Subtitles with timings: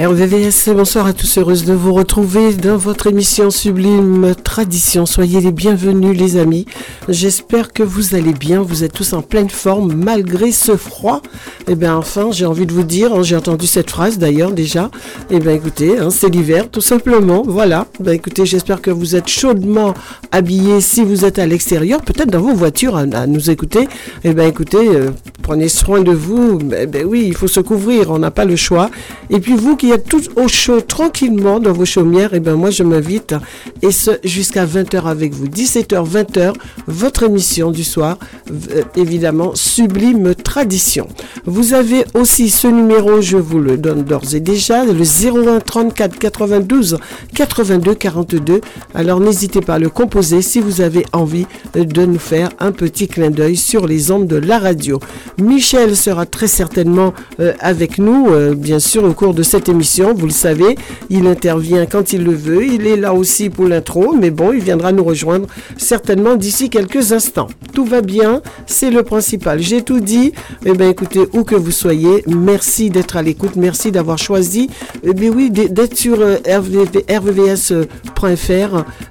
[0.00, 5.04] RVVS, bonsoir à tous, heureuse de vous retrouver dans votre émission Sublime Tradition.
[5.04, 6.64] Soyez les bienvenus les amis.
[7.10, 11.20] J'espère que vous allez bien, vous êtes tous en pleine forme malgré ce froid.
[11.68, 14.90] Eh bien enfin, j'ai envie de vous dire, hein, j'ai entendu cette phrase d'ailleurs déjà.
[15.28, 17.86] Eh bien écoutez, hein, c'est l'hiver tout simplement, voilà.
[18.00, 19.92] Ben écoutez, j'espère que vous êtes chaudement
[20.32, 23.86] habillés si vous êtes à l'extérieur, peut-être dans vos voitures à, nous écouter.
[24.24, 25.10] Eh bien écoutez, euh,
[25.42, 26.56] prenez soin de vous.
[26.56, 28.88] Ben, ben oui, il faut se couvrir, on n'a pas le choix.
[29.28, 32.70] Et puis vous qui tous au chaud tranquillement dans vos chaumières, et eh ben moi
[32.70, 33.34] je m'invite
[33.82, 35.46] et ce jusqu'à 20h avec vous.
[35.46, 36.54] 17h, 20h,
[36.86, 38.18] votre émission du soir,
[38.50, 41.08] euh, évidemment, Sublime Tradition.
[41.44, 46.18] Vous avez aussi ce numéro, je vous le donne d'ores et déjà, le 01 34
[46.18, 46.98] 92
[47.34, 48.60] 82 42.
[48.94, 53.08] Alors n'hésitez pas à le composer si vous avez envie de nous faire un petit
[53.08, 55.00] clin d'œil sur les ondes de la radio.
[55.38, 59.79] Michel sera très certainement euh, avec nous, euh, bien sûr, au cours de cette émission
[60.14, 60.76] vous le savez.
[61.08, 62.64] Il intervient quand il le veut.
[62.64, 67.12] Il est là aussi pour l'intro, mais bon, il viendra nous rejoindre certainement d'ici quelques
[67.12, 67.48] instants.
[67.72, 69.60] Tout va bien, c'est le principal.
[69.60, 70.32] J'ai tout dit.
[70.64, 73.56] Eh bien, écoutez, où que vous soyez, merci d'être à l'écoute.
[73.56, 74.68] Merci d'avoir choisi,
[75.02, 77.80] eh bien oui, d'être sur euh, rvvs.fr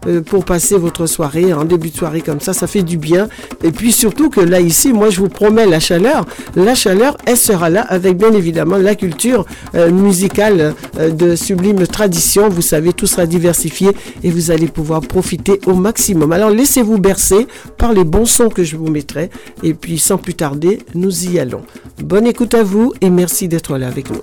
[0.08, 2.54] euh, pour passer votre soirée, en début de soirée comme ça.
[2.54, 3.30] Ça fait du bien.
[3.64, 6.26] Et puis surtout que là, ici, moi, je vous promets la chaleur.
[6.56, 9.46] La chaleur, elle sera là avec bien évidemment la culture
[9.76, 9.90] euh,
[10.60, 12.50] musicale euh, de sublime tradition.
[12.50, 13.92] Vous savez, tout sera diversifié
[14.24, 16.32] et vous allez pouvoir profiter au maximum.
[16.32, 19.30] Alors laissez-vous bercer par les bons sons que je vous mettrai.
[19.64, 21.62] Et puis sans plus tarder, nous y allons.
[22.04, 24.22] Bonne écoute à vous et merci d'être là avec nous.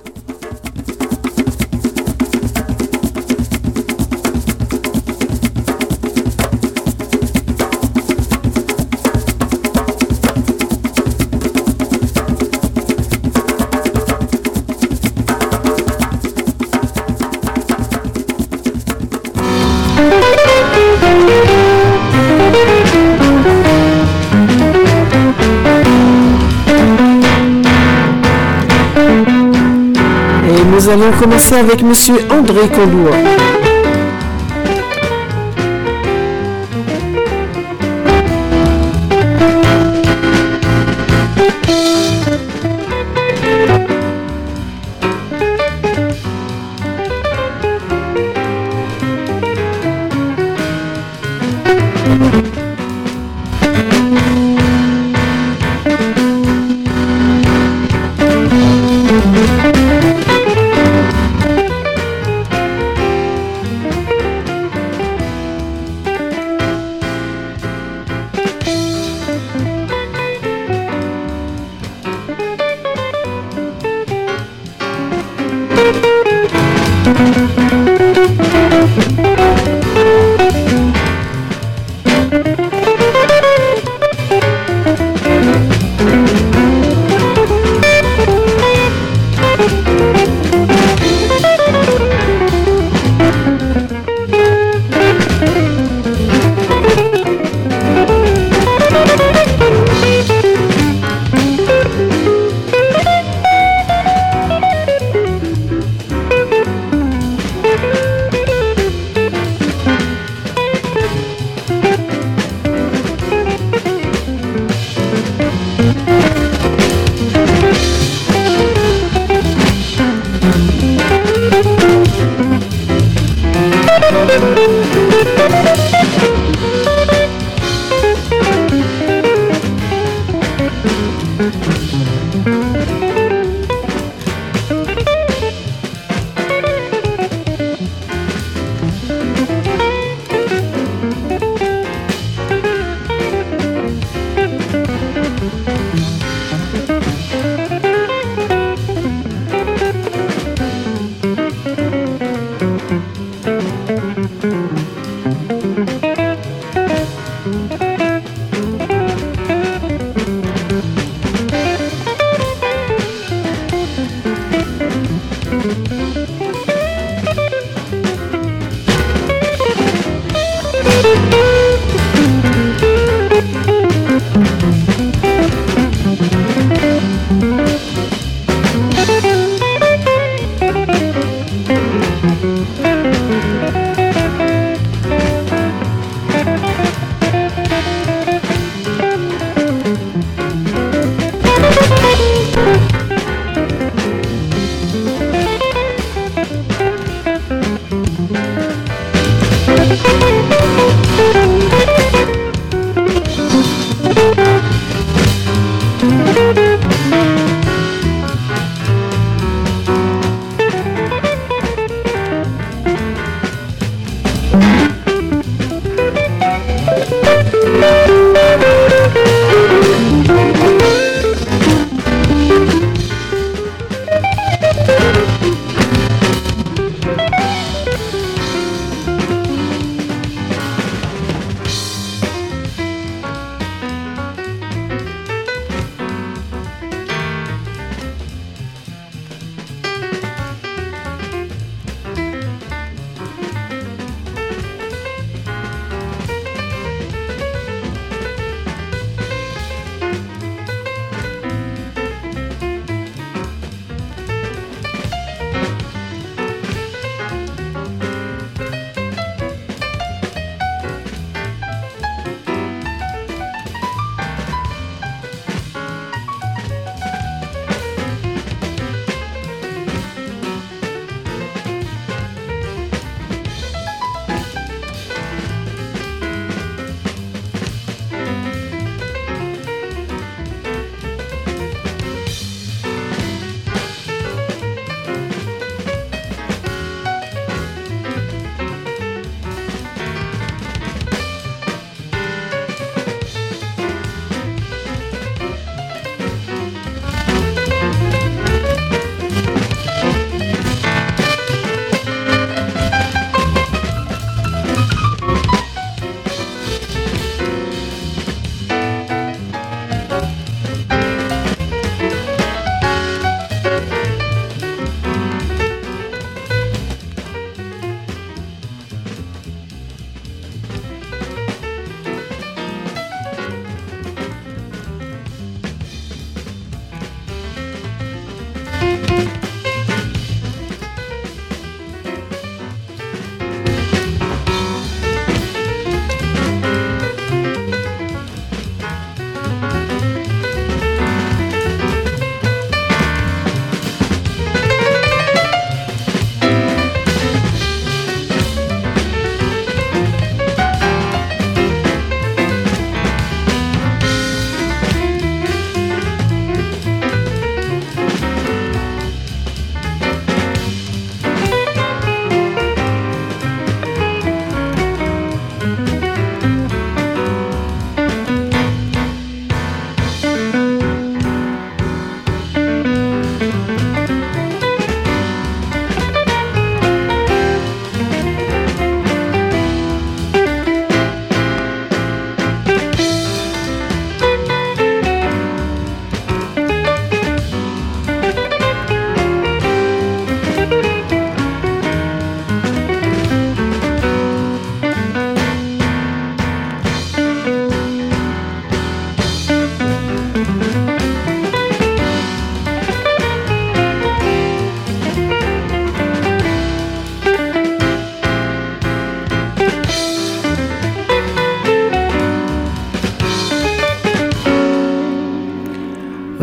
[30.87, 33.56] Nous allons commencer avec Monsieur André Colloua.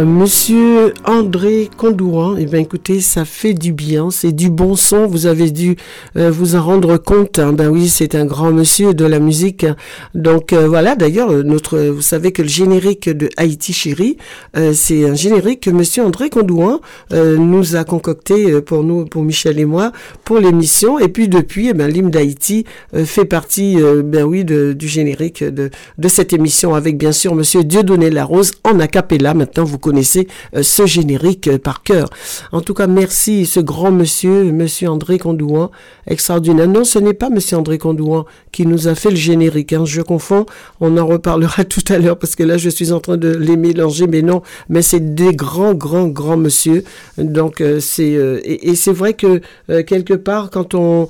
[0.04, 5.24] Monsieur André Condouan, eh bien écoutez, ça fait du bien, c'est du bon son, vous
[5.24, 5.76] avez dû
[6.18, 7.38] euh, vous en rendre compte.
[7.38, 7.54] Hein.
[7.54, 9.66] Ben oui, c'est un grand monsieur de la musique.
[10.14, 14.16] Donc euh, voilà, d'ailleurs, notre, vous savez que le générique de Haïti Chérie,
[14.56, 16.80] euh, c'est un générique que Monsieur André Condouan
[17.12, 19.92] nous a concocté pour nous, pour Michel et moi,
[20.24, 20.98] pour l'émission.
[20.98, 22.64] Et puis depuis, eh ben, l'hymne d'Haïti
[23.04, 28.10] fait partie, ben oui, du générique de, de cette émission avec bien sûr Monsieur Dieudonné
[28.10, 29.34] Larose en acapella.
[29.34, 32.08] Maintenant, vous connaissez euh, ce générique euh, par cœur.
[32.52, 35.70] En tout cas, merci ce grand monsieur, monsieur André Condouan,
[36.06, 36.68] extraordinaire.
[36.68, 39.72] Non, ce n'est pas monsieur André Condouan qui nous a fait le générique.
[39.72, 39.84] Hein.
[39.84, 40.46] Je confonds,
[40.80, 43.56] on en reparlera tout à l'heure parce que là, je suis en train de les
[43.56, 46.84] mélanger, mais non, mais c'est des grands, grands, grands monsieur.
[47.18, 48.12] Donc, euh, c'est
[48.44, 49.40] et c'est vrai que
[49.82, 51.08] quelque part, quand on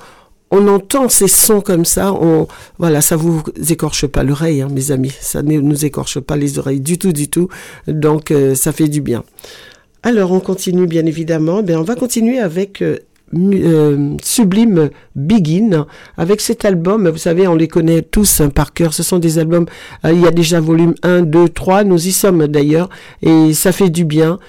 [0.51, 2.47] on entend ces sons comme ça, on,
[2.77, 5.13] voilà, ça vous écorche pas l'oreille, hein, mes amis.
[5.19, 7.49] Ça ne nous écorche pas les oreilles du tout, du tout.
[7.87, 9.23] Donc, euh, ça fait du bien.
[10.03, 11.63] Alors, on continue, bien évidemment.
[11.63, 12.83] Ben, on va continuer avec
[13.33, 15.85] euh, euh, Sublime Begin,
[16.17, 17.09] avec cet album.
[17.09, 18.93] Vous savez, on les connaît tous hein, par cœur.
[18.93, 19.65] Ce sont des albums,
[20.03, 21.83] il y a déjà volume 1, 2, 3.
[21.83, 22.89] Nous y sommes d'ailleurs.
[23.21, 24.39] Et ça fait du bien.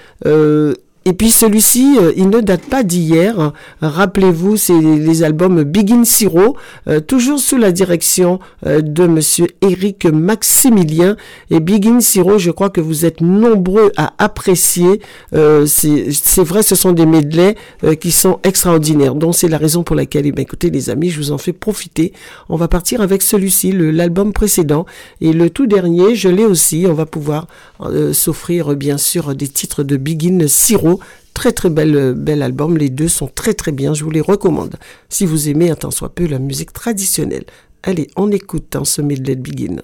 [1.07, 3.53] Et puis celui-ci, euh, il ne date pas d'hier.
[3.79, 6.57] Rappelez-vous, c'est les albums Begin Siro,
[6.89, 11.15] euh, toujours sous la direction euh, de monsieur Eric Maximilien.
[11.49, 14.99] Et Begin Siro, je crois que vous êtes nombreux à apprécier.
[15.31, 17.55] c'est vrai, ce sont des medleys
[18.01, 19.15] qui sont extraordinaires.
[19.15, 22.11] Donc c'est la raison pour laquelle, eh écoutez les amis, je vous en fais profiter.
[22.49, 24.85] On va partir avec celui-ci, l'album précédent.
[25.21, 26.85] Et le tout dernier, je l'ai aussi.
[26.85, 27.47] On va pouvoir
[28.11, 30.96] s'offrir bien sûr des titres de Begin Siro
[31.33, 34.75] Très très bel, bel album, les deux sont très très bien, je vous les recommande.
[35.09, 37.45] Si vous aimez un tant soit peu la musique traditionnelle.
[37.83, 39.77] Allez, on écoute en ce medley begin.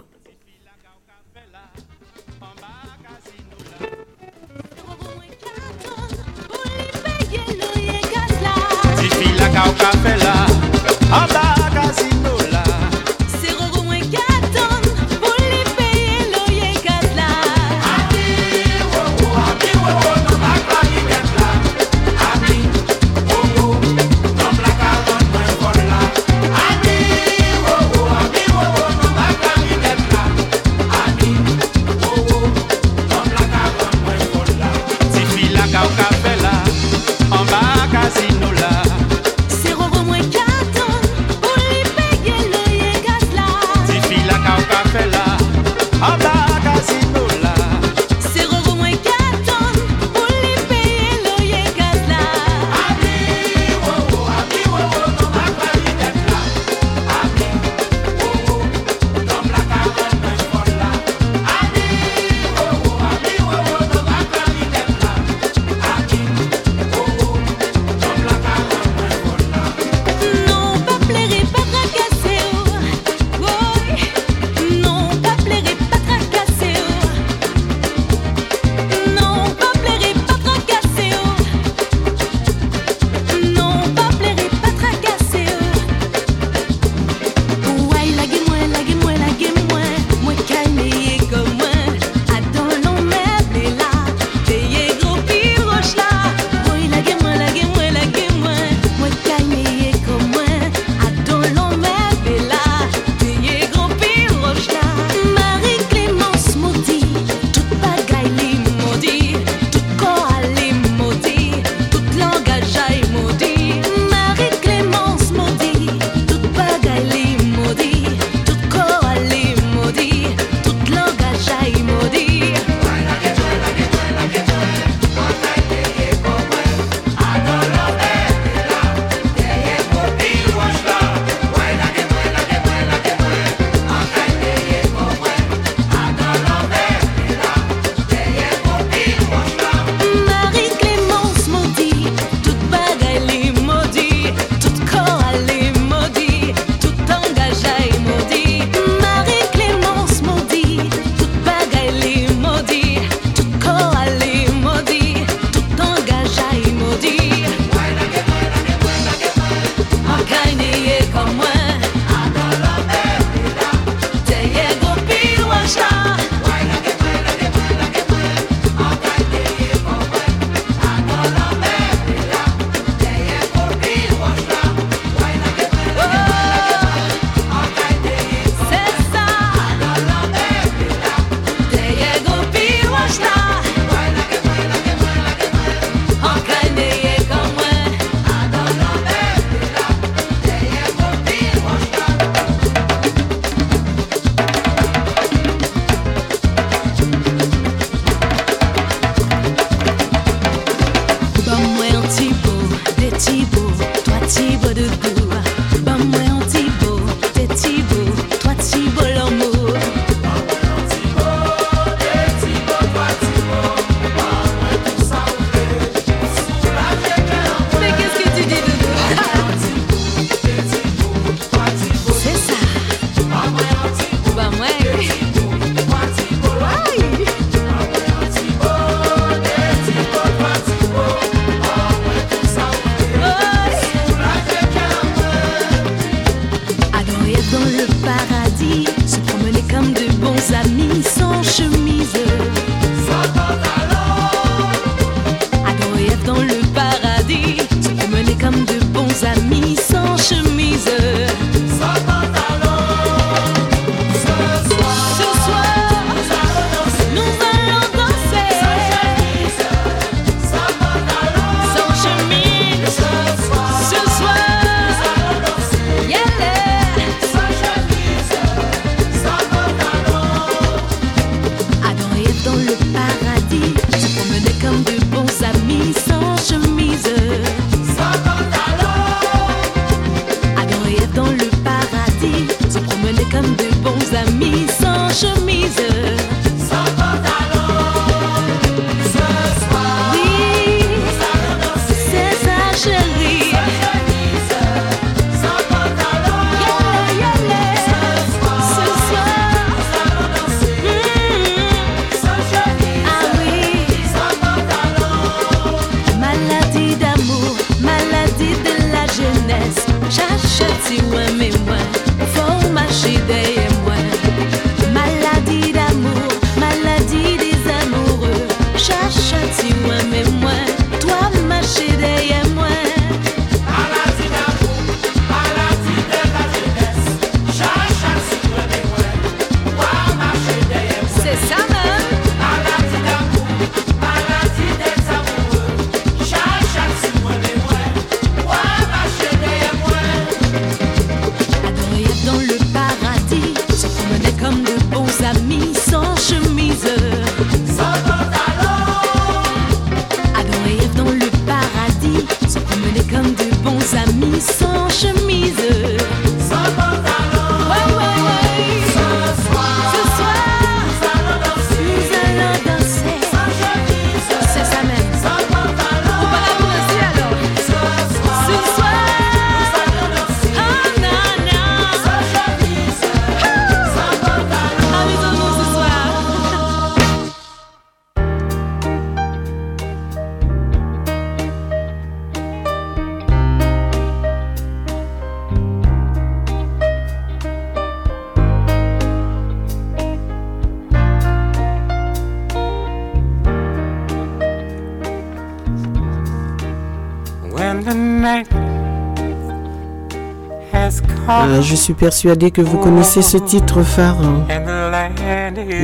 [401.74, 404.22] Je suis persuadé que vous connaissez ce titre phare.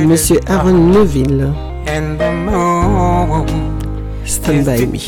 [0.06, 1.52] Monsieur Aaron Neville.
[4.24, 5.00] Stand by me.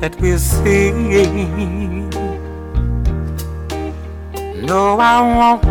[0.00, 0.92] That we'll see.
[4.62, 5.62] No, I won't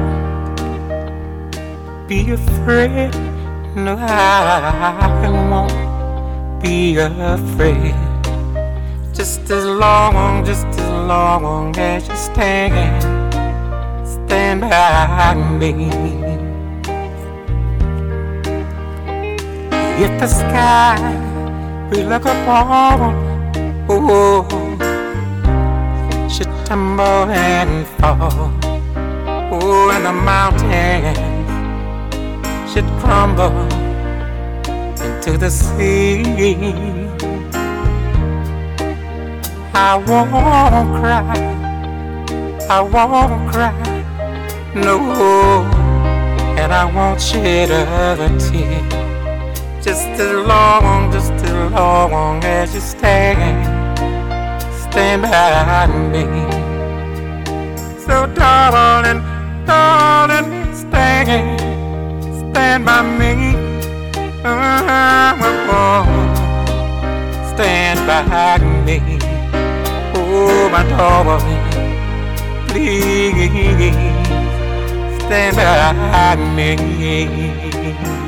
[2.09, 3.15] be afraid.
[3.77, 7.95] No, I won't be afraid.
[9.13, 13.01] Just as long, just as long as you stand,
[14.05, 15.71] stand by me.
[20.03, 20.97] If the sky
[21.91, 23.13] we look upon,
[23.87, 24.47] oh,
[26.27, 28.51] should tumble and fall,
[29.53, 31.17] oh, and the mountains
[32.73, 33.53] should crumble
[35.05, 36.94] into the sea.
[39.77, 40.31] I won't
[41.01, 41.35] cry.
[42.69, 43.73] I won't cry.
[44.73, 44.97] No,
[46.57, 48.81] and I won't shed a tear.
[49.81, 53.65] Just as long, just as long as you stand,
[54.89, 56.23] stand by me.
[57.99, 59.21] So, darling,
[59.65, 61.59] darling, stand,
[62.53, 63.55] stand by me.
[64.45, 66.05] Oh,
[67.53, 69.14] stand by me.
[70.77, 73.95] Oh, my darling, please
[75.23, 78.24] stand by me.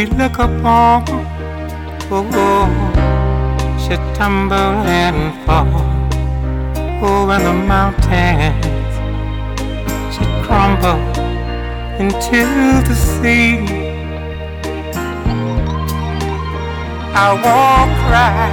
[0.00, 1.04] We look upon
[2.10, 2.24] oh,
[3.82, 5.66] should tumble and fall.
[7.02, 8.64] Oh, the mountains
[10.14, 11.00] should crumble
[12.00, 12.40] into
[12.88, 13.58] the sea.
[17.12, 18.48] I won't cry,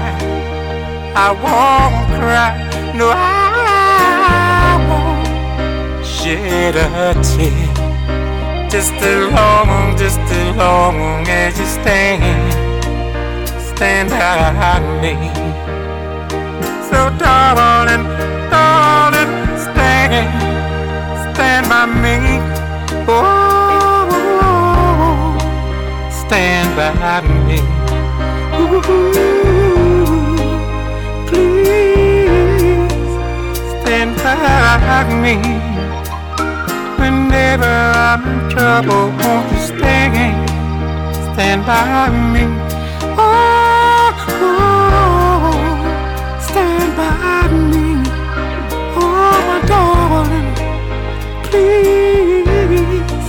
[1.15, 2.51] I won't cry,
[2.97, 7.66] no, I won't shed a tear.
[8.69, 12.21] Just as long, just as long as you stand,
[13.59, 15.13] stand by me.
[16.89, 18.03] So darling,
[18.51, 20.27] darling, stand,
[21.33, 22.39] stand by me.
[23.07, 24.07] Oh,
[26.11, 27.59] stand by me.
[28.59, 28.81] Ooh,
[31.27, 32.91] please
[33.81, 35.66] stand by me.
[37.07, 40.49] Whenever I'm in trouble, won't you stand,
[41.31, 42.43] stand by me?
[43.17, 44.11] Oh,
[44.43, 45.55] oh,
[46.41, 47.87] stand by me.
[48.99, 50.51] Oh, my darling,
[51.47, 53.27] please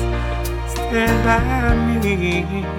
[0.75, 1.39] stand by
[2.03, 2.78] me.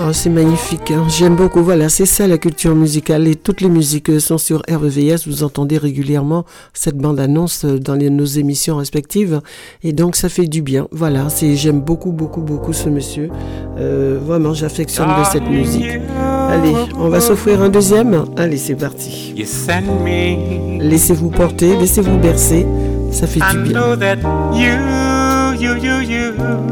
[0.00, 0.92] Oh, c'est magnifique.
[0.92, 1.04] Hein.
[1.08, 1.60] J'aime beaucoup.
[1.60, 3.26] Voilà, c'est ça la culture musicale.
[3.26, 5.26] Et toutes les musiques sont sur RVVS.
[5.26, 9.40] Vous entendez régulièrement cette bande-annonce dans nos émissions respectives.
[9.82, 10.86] Et donc, ça fait du bien.
[10.92, 13.28] Voilà, c'est j'aime beaucoup, beaucoup, beaucoup ce monsieur.
[13.78, 15.84] Euh, vraiment, j'affectionne de cette musique.
[16.48, 18.24] Allez, on va s'offrir un deuxième.
[18.36, 19.34] Allez, c'est parti.
[20.80, 22.66] Laissez-vous porter, laissez-vous bercer.
[23.10, 23.96] Ça fait du bien.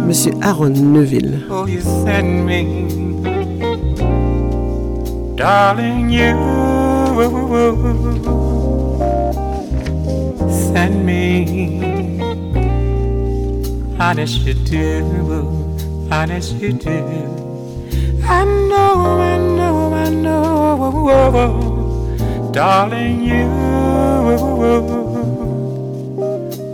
[0.07, 1.41] Monsieur Aaron Neville.
[1.51, 1.65] Oh,
[5.37, 6.33] Darling, you
[10.49, 11.79] send me.
[14.01, 16.09] Honest, you do.
[16.11, 16.91] Honest, you do.
[18.25, 21.29] I know, I know, I know.
[22.53, 23.47] Darling, you.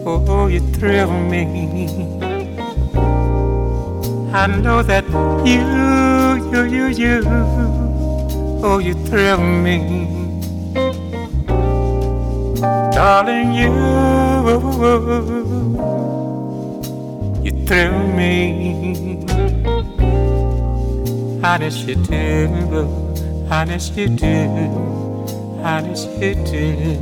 [0.07, 1.45] Oh, you thrill me.
[4.33, 5.05] I know that
[5.45, 5.61] you,
[6.53, 7.62] you, you, you
[8.63, 9.79] oh, you thrill me.
[12.93, 13.73] Darling, you,
[17.43, 19.19] you thrill me.
[21.45, 22.49] Honest, you do,
[23.51, 24.47] honest, you do,
[25.65, 26.97] honest, you do.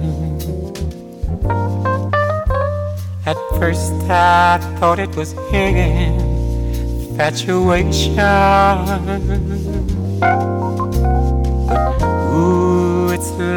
[3.27, 5.35] At first, I thought it was
[7.13, 8.17] infatuation.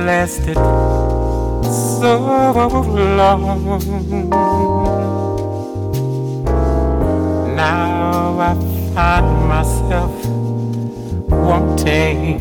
[0.05, 0.55] Lasted
[1.99, 2.13] so
[3.17, 3.43] long.
[7.55, 8.53] Now I
[8.93, 10.13] find myself
[11.29, 12.39] wanting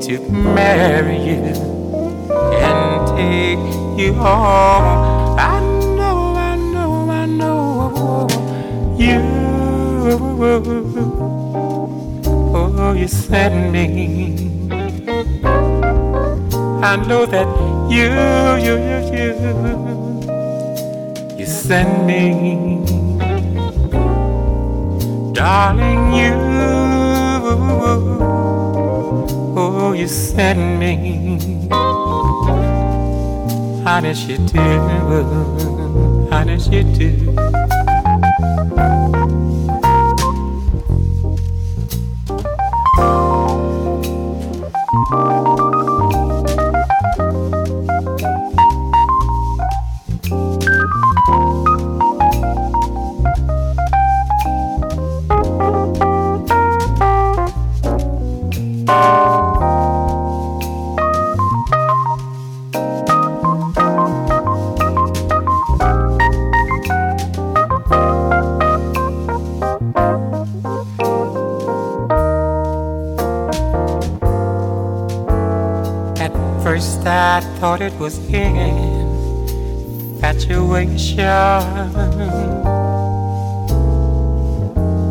[0.00, 1.42] to marry you
[2.68, 3.66] and take
[4.00, 5.38] you home.
[5.38, 5.60] I
[5.96, 8.28] know, I know, I know
[8.96, 9.20] you.
[12.52, 14.49] Oh, you sent me.
[16.82, 17.46] I know that
[17.90, 18.04] you,
[18.64, 19.28] you, you, you,
[21.38, 22.82] you send me,
[25.34, 26.32] darling, you,
[29.56, 31.68] oh, you send me,
[33.86, 34.60] honest you do,
[36.32, 37.59] honest you do.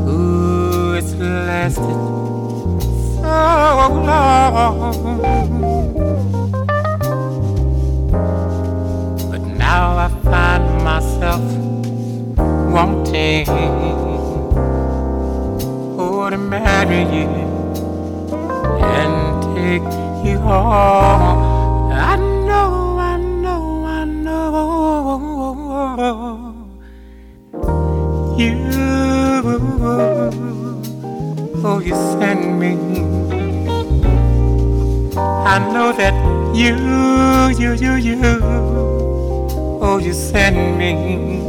[0.07, 1.99] Ooh, it's lasted
[3.15, 3.35] so
[4.07, 5.01] long.
[9.29, 11.43] But now I find myself
[12.71, 13.49] wanting
[15.99, 17.27] oh, to marry you
[18.79, 19.89] and take
[20.25, 20.98] you home.
[36.59, 36.75] You,
[37.57, 38.39] you, you, you,
[39.81, 41.39] oh, you send me.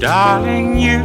[0.00, 1.00] Darling, you,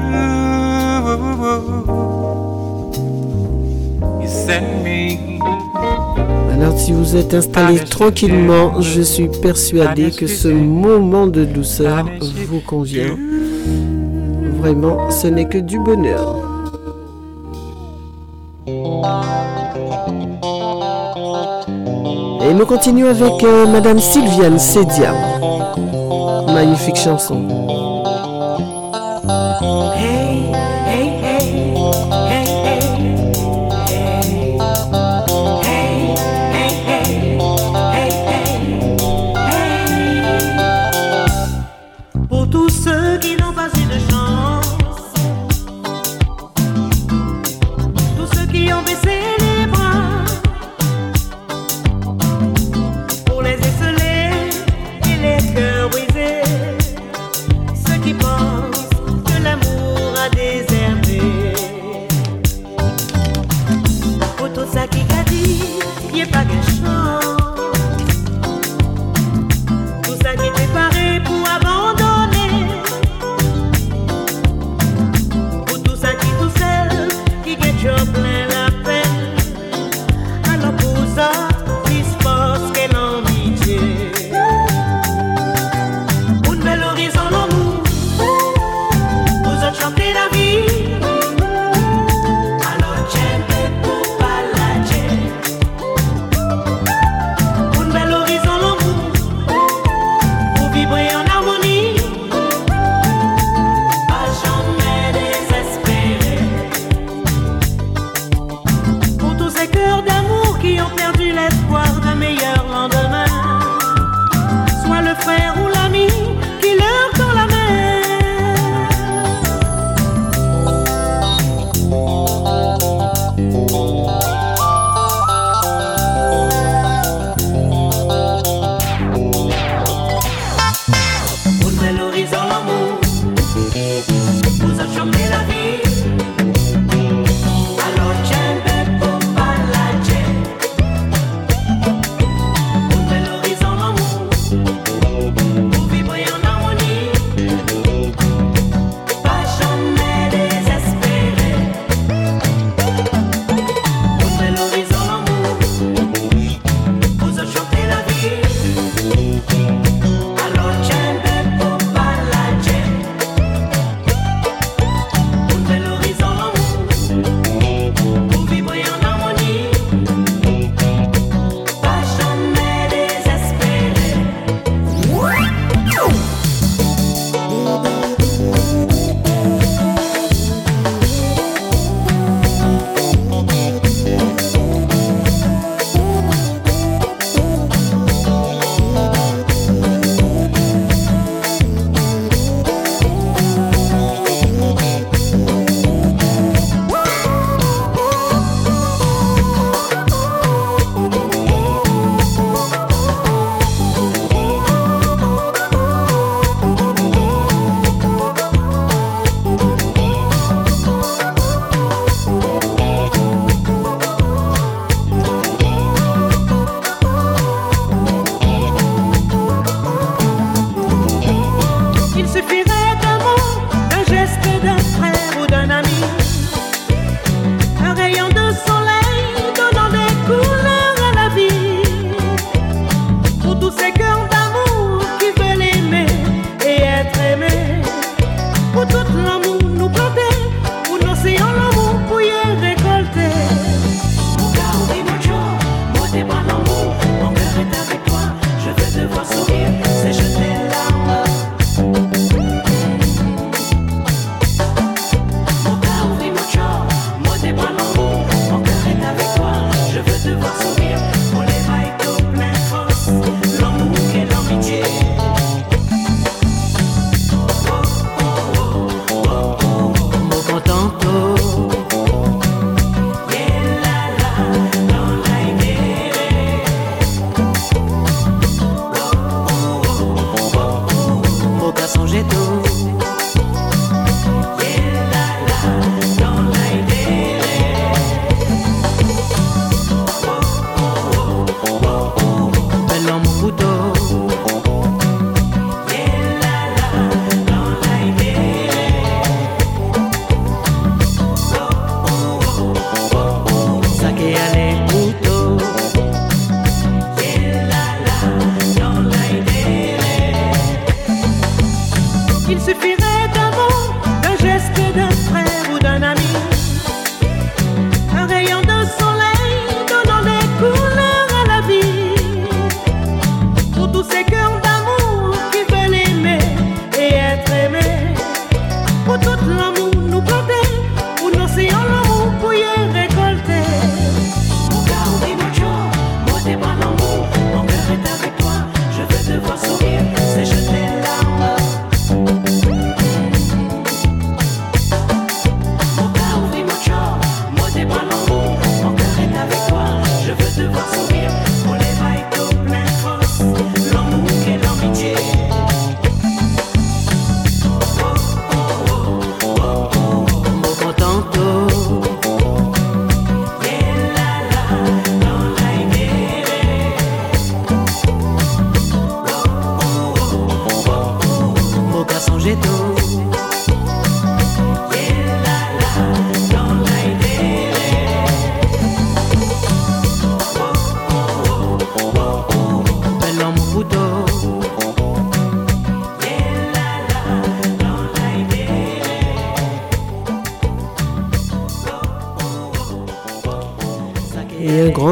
[4.21, 5.39] you send me.
[6.53, 12.05] Alors si vous êtes installé tranquillement, je suis persuadé que ce moment de douceur
[12.47, 13.17] vous convient.
[14.57, 16.40] Vraiment, ce n'est que du bonheur.
[22.61, 25.15] Nous continuons avec euh, Madame Sylviane Sedia.
[26.53, 27.80] Magnifique chanson.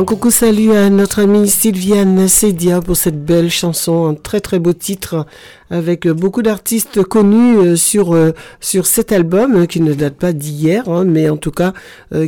[0.09, 4.73] Coucou salut à notre amie Sylviane Sedia pour cette belle chanson, un très très beau
[4.73, 5.27] titre
[5.69, 10.33] avec beaucoup d'artistes connus euh, sur euh, sur cet album euh, qui ne date pas
[10.33, 11.73] d'hier, hein, mais en tout cas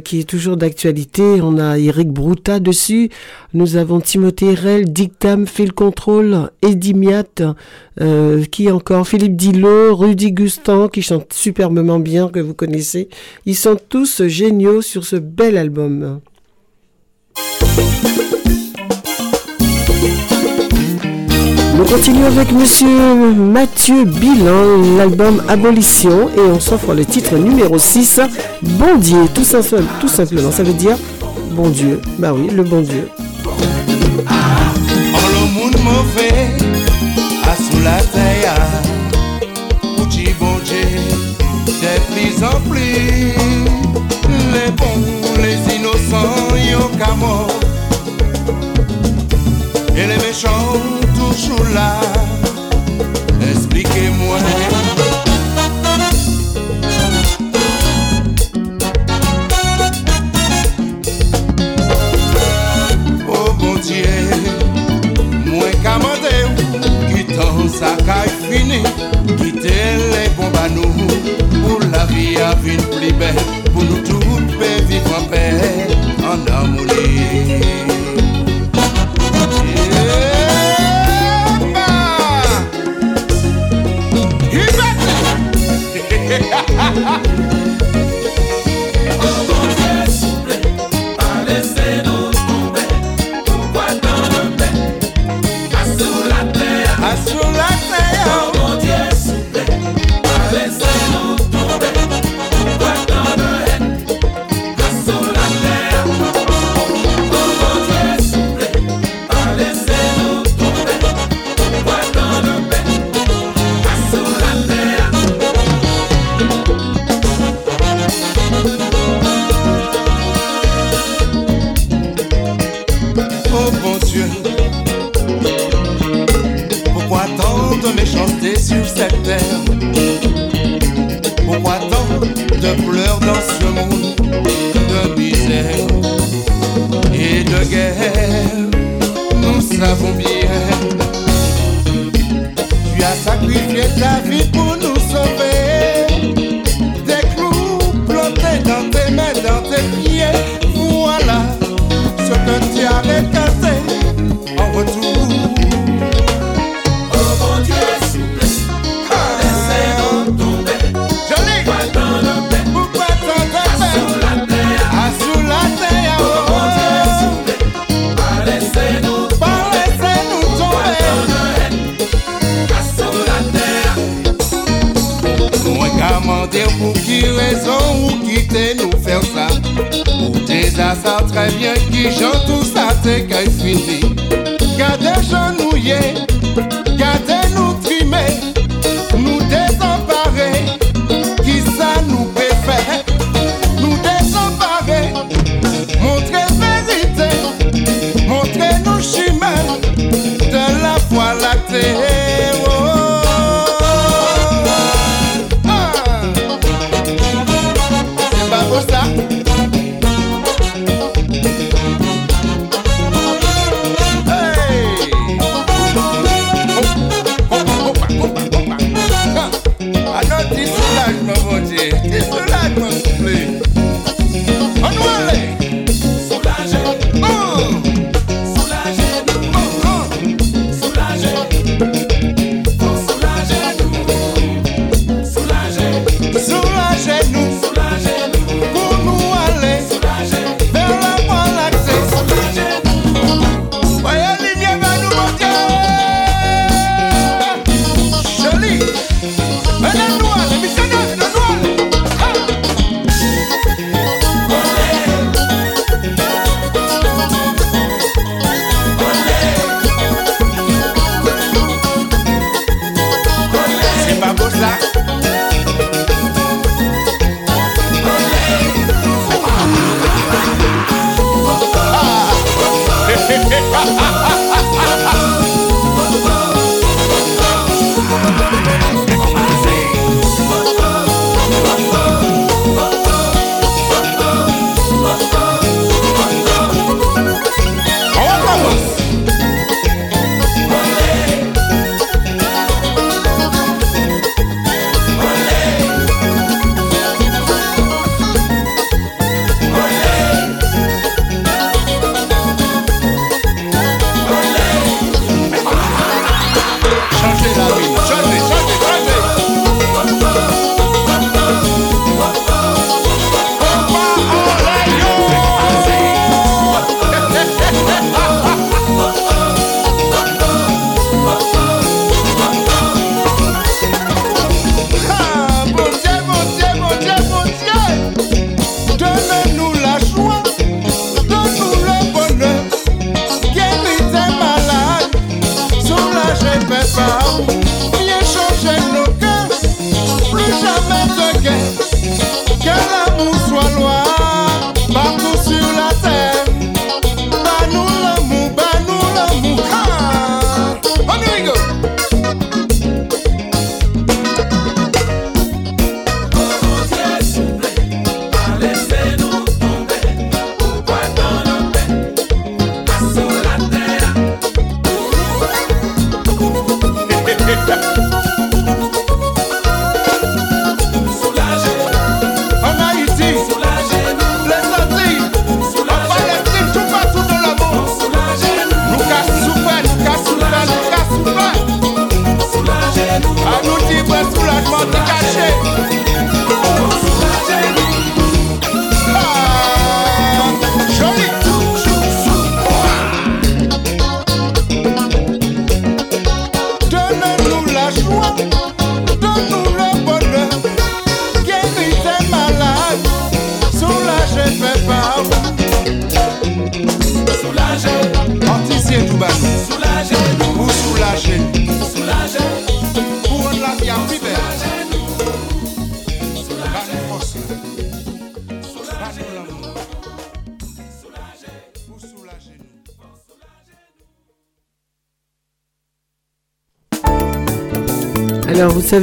[0.03, 1.23] qui est toujours d'actualité.
[1.41, 3.09] On a Eric Brouta dessus,
[3.55, 7.55] nous avons Timothée Rel, Dictam, Phil Control, Eddie Miat,
[8.51, 13.09] qui encore Philippe Dillot, Rudy Gustan qui chante superbement bien que vous connaissez.
[13.47, 16.21] Ils sont tous géniaux sur ce bel album.
[21.79, 22.87] On continue avec monsieur
[23.35, 28.21] Mathieu Bilan, l'album Abolition, et on s'offre le titre numéro 6,
[28.61, 30.51] Bon Dieu, tout, simplement, tout simplement.
[30.51, 30.97] Ça veut dire
[31.51, 31.99] bon Dieu.
[32.17, 33.09] Bah oui, le bon Dieu.
[47.03, 47.60] le monde
[49.95, 50.79] et les méchants
[51.15, 51.99] toujours là.
[53.51, 54.37] Expliquez-moi.
[63.27, 64.05] Oh mon Dieu,
[65.45, 66.37] moi commandé,
[67.09, 68.83] quittant sa caille finie,
[69.37, 70.93] quitter les bombes à nous,
[71.67, 73.35] pour la vie à une plus belle,
[73.73, 74.21] pour nous tous
[74.87, 75.87] vivre en paix,
[76.23, 78.20] en harmonie.
[86.51, 87.60] Ha ha ha!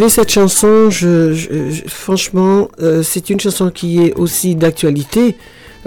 [0.09, 0.91] Cette chanson,
[1.87, 5.37] franchement, euh, c'est une chanson qui est aussi d'actualité.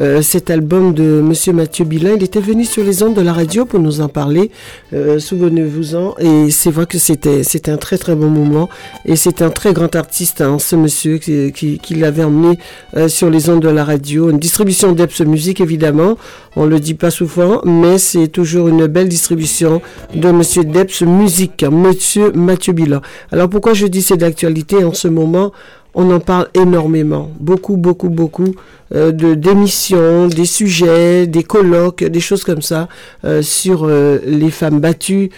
[0.01, 2.13] Euh, cet album de Monsieur Mathieu Bilin.
[2.15, 4.49] Il était venu sur les ondes de la radio pour nous en parler.
[4.93, 6.15] Euh, souvenez-vous-en.
[6.17, 8.67] Et c'est vrai que c'était c'était un très très bon moment.
[9.05, 12.57] Et c'est un très grand artiste, hein, ce monsieur qui, qui, l'avait emmené
[12.97, 14.31] euh, sur les ondes de la radio.
[14.31, 16.17] Une distribution d'Epps Musique, évidemment.
[16.55, 19.81] On le dit pas souvent, mais c'est toujours une belle distribution
[20.15, 23.01] de Monsieur Depps Musique, Monsieur Mathieu Bilan.
[23.31, 25.51] Alors pourquoi je dis c'est d'actualité en ce moment?
[25.93, 28.53] On en parle énormément, beaucoup, beaucoup, beaucoup
[28.93, 32.89] euh, de d'émissions, des sujets, des colloques, des choses comme ça
[33.23, 35.29] euh, sur euh, les femmes battues,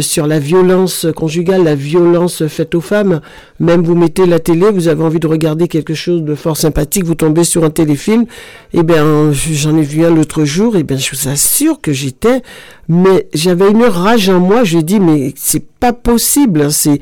[0.00, 3.20] sur la violence conjugale, la violence faite aux femmes.
[3.58, 7.04] Même vous mettez la télé, vous avez envie de regarder quelque chose de fort sympathique,
[7.04, 8.24] vous tombez sur un téléfilm.
[8.72, 10.76] Eh bien, j'en ai vu un l'autre jour.
[10.76, 12.42] Eh bien, je vous assure que j'étais,
[12.88, 14.62] mais j'avais une rage en moi.
[14.64, 16.62] Je dis mais c'est pas possible.
[16.62, 17.00] Hein, c'est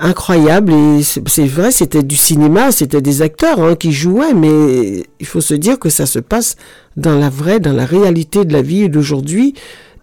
[0.00, 5.26] incroyable et c'est vrai, c'était du cinéma, c'était des acteurs hein, qui jouaient, mais il
[5.26, 6.56] faut se dire que ça se passe
[6.96, 9.54] dans la vraie, dans la réalité de la vie d'aujourd'hui.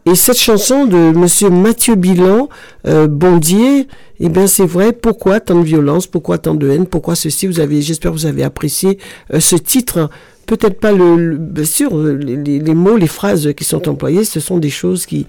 [0.05, 2.47] Et cette chanson de Monsieur Mathieu Bilan,
[2.87, 3.87] euh, Bondier,
[4.21, 4.93] eh bien c'est vrai.
[4.93, 8.25] Pourquoi tant de violence Pourquoi tant de haine Pourquoi ceci Vous avez, j'espère que vous
[8.25, 8.99] avez apprécié
[9.33, 10.09] euh, ce titre.
[10.45, 14.59] Peut-être pas le, bien sûr les, les, mots, les phrases qui sont employées, ce sont
[14.59, 15.27] des choses qui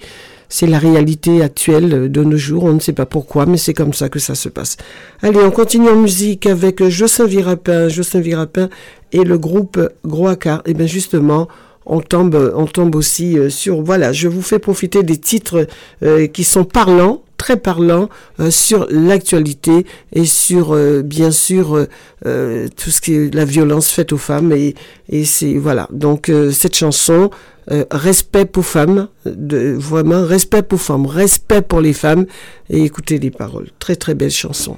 [0.49, 2.64] c'est la réalité actuelle de nos jours.
[2.64, 4.76] On ne sait pas pourquoi, mais c'est comme ça que ça se passe.
[5.22, 8.68] Allez, on continue en musique avec Jossin Virapin, Jossin Virapin
[9.12, 10.62] et le groupe Groacar.
[10.66, 11.49] Et bien justement,
[11.88, 15.66] on tombe, on tombe aussi euh, sur, voilà, je vous fais profiter des titres
[16.03, 18.09] euh, qui sont parlants, très parlants
[18.40, 21.86] euh, sur l'actualité et sur bien sûr
[22.24, 24.74] tout ce qui est la violence faite aux femmes et,
[25.09, 27.30] et c'est voilà donc cette chanson
[27.70, 32.26] euh, respect pour femmes, vraiment respect pour femmes, respect pour les femmes,
[32.70, 33.68] et écoutez les paroles.
[33.78, 34.76] Très très belle chanson.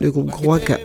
[0.00, 0.78] Le groupe Groaka.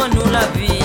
[0.00, 0.79] donnons-nous la vie.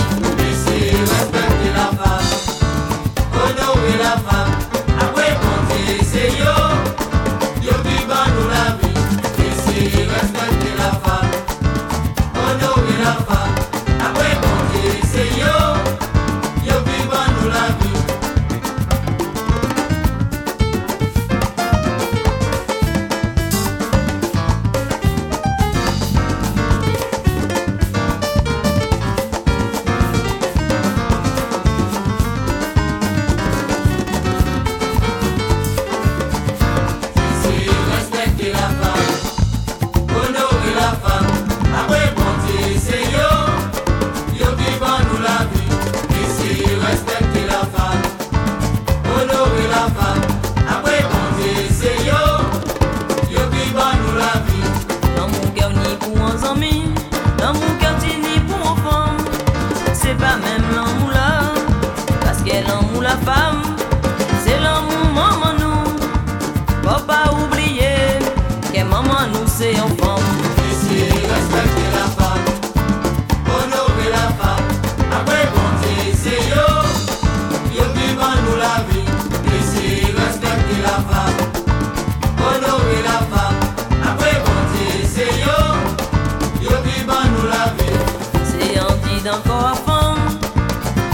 [89.29, 90.15] encore à fond.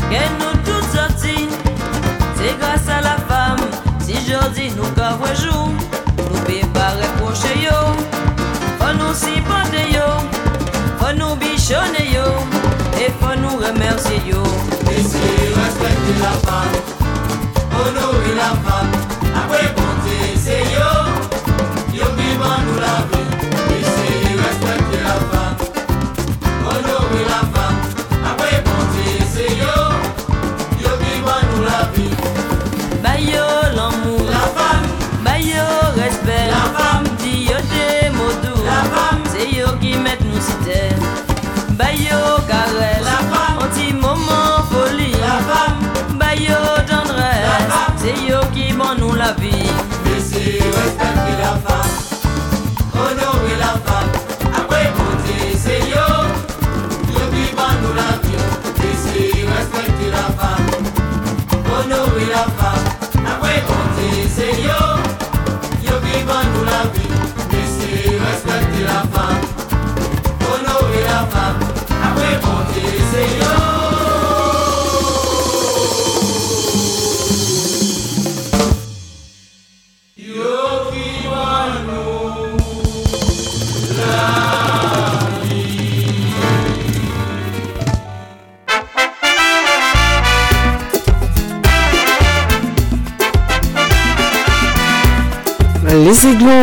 [0.09, 1.47] Qu'elle nous toutes sorties,
[2.35, 3.59] c'est grâce à la femme.
[3.99, 5.69] Si aujourd'hui nous qu'avons jour,
[6.17, 7.77] nous pouvons pas reprocher yo.
[8.79, 10.07] Faut nous s'y porter yo,
[10.99, 12.27] faut nous bichonner yo,
[12.99, 14.17] et faut nous remercier.
[14.91, 15.17] Et si
[15.55, 16.75] respecter la femme,
[17.73, 19.00] honorer la femme.
[41.81, 43.57] Bayo galère, la femme.
[43.71, 45.81] Petit moment folie, la femme.
[46.19, 46.53] Bayo
[46.87, 47.57] tendresse,
[47.97, 49.71] c'est yo qui bon nous la vie.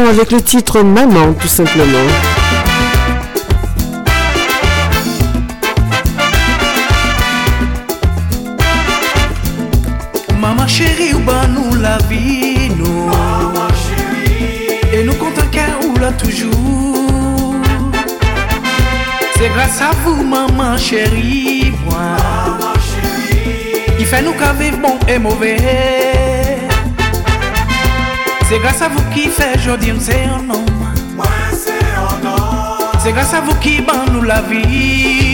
[0.08, 1.86] Avec le titre Maman, tout simplement.
[10.40, 13.06] Maman chérie, ou bah nous la vie, nous?
[13.06, 14.80] Maman chérie.
[14.94, 17.54] Et nous comptons qu'elle ou là toujours.
[19.36, 21.98] C'est grâce à vous, maman chérie, moi.
[21.98, 23.84] Maman chérie.
[24.00, 25.87] Il fait nous qu'à vivre bon et mauvais.
[28.58, 30.66] C'est grâce à vous qui fait aujourd'hui, c'est un homme.
[31.14, 32.88] Moi, c'est un homme.
[32.98, 35.27] C'est grâce à vous qui ban nous la vie.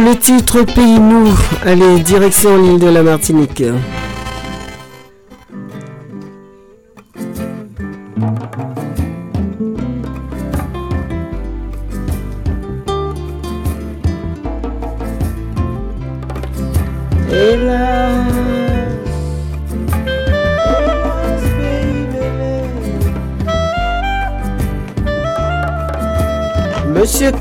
[0.00, 1.28] Le titre Pays nous.
[1.64, 3.62] Allez, direction l'île de la Martinique.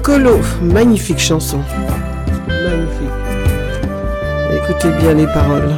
[0.04, 1.60] Colo, magnifique chanson.
[4.86, 5.75] Bien les paroles.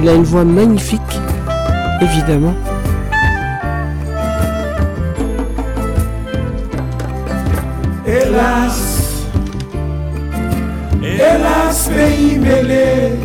[0.00, 1.00] Il a une voix magnifique,
[2.00, 2.54] évidemment.
[8.06, 8.98] Hélas,
[11.02, 13.18] Hélas, pays mêlé,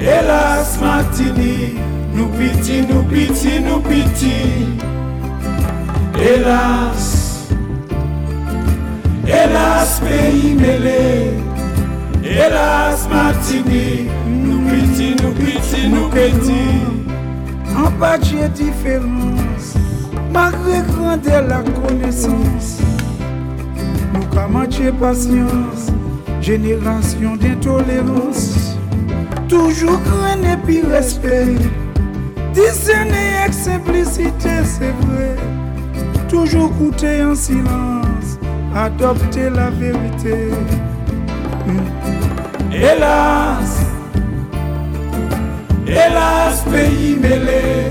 [0.00, 1.74] hélas, Martini,
[2.14, 4.78] nous piti, nous piti, nous piti.
[6.18, 7.48] Hélas,
[9.26, 11.32] hélas, pays mêlé,
[12.24, 16.64] hélas, Martini, nous piti, nous piti, nous piti.
[17.76, 19.74] En bâtir différence,
[20.32, 22.80] malgré grandeur la connaissance,
[24.12, 25.92] nous camancher patience,
[26.40, 28.76] génération d'intolérance,
[29.48, 31.54] toujours crainte et puis respect,
[32.52, 35.36] discerner avec simplicité, c'est vrai,
[36.28, 38.40] toujours coûter en silence,
[38.74, 40.50] adopter la vérité.
[42.84, 43.78] Elas,
[45.86, 47.88] elas peyi mele,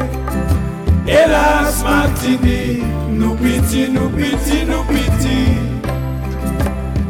[1.07, 5.57] elas matini, nou piti, nou piti, nou piti.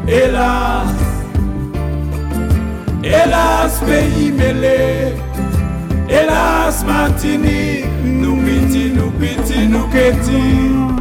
[0.08, 0.96] Elas,
[3.04, 5.18] elas peyi mele,
[6.08, 10.93] elas matini, nou piti, nou piti, nou keti.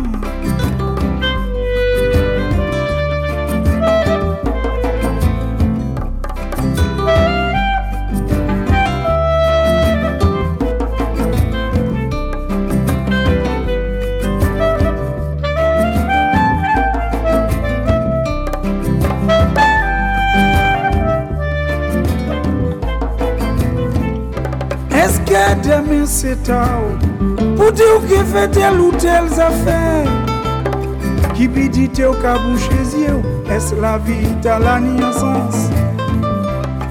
[26.02, 26.96] mwen se ta ou.
[27.56, 30.08] Pou di ou ki fe tel ou tel zafen
[31.36, 33.22] Ki pi di te ou ka bouche zye ou
[33.52, 35.68] Es la vi ta la ni ansans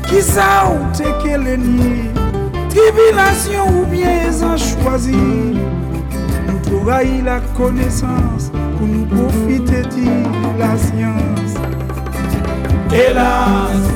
[0.07, 2.07] Ki sa ou te ke le ni?
[2.71, 8.47] Tribilasyon ou bien e zan chwazi Nou trouvayi la konesans
[8.77, 10.07] Pou nou profite di
[10.61, 11.59] la syans
[12.95, 13.91] Elas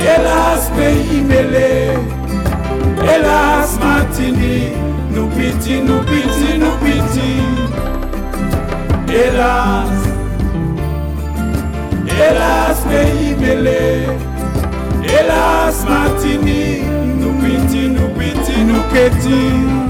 [0.00, 2.21] Elas peyi mele
[3.04, 4.72] hélas, Martini,
[5.10, 7.32] nous piti, nous piti, nous piti.
[9.08, 9.88] Hélas,
[12.08, 14.06] hélas, pays mêlé,
[15.04, 16.82] hélas, Martini,
[17.20, 19.81] nous piti, nous piti, nous piti.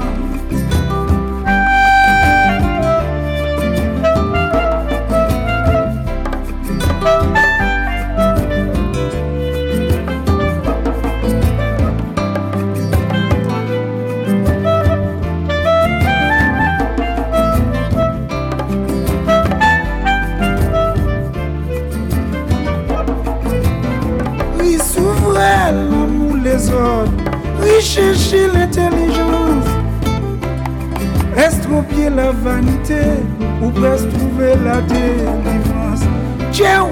[32.93, 33.21] liberté
[33.61, 36.01] ou presque trouver la délivrance.
[36.51, 36.89] Tchèou,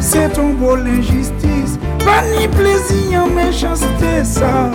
[0.00, 4.70] c'est ton beau l'injustice, pas ni plaisir en méchanceté, ça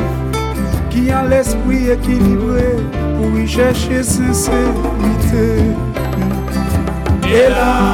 [0.89, 2.75] qui a l'esprit équilibré
[3.17, 5.63] pour y chercher sincérité.
[7.25, 7.92] Et là,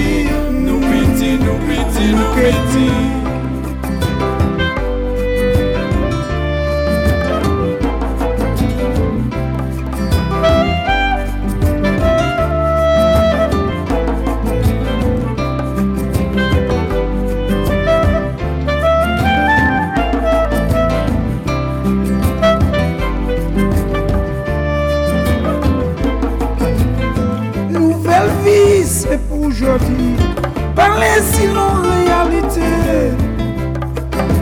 [0.00, 0.24] Martini,
[0.64, 0.80] nous
[2.36, 3.19] piti,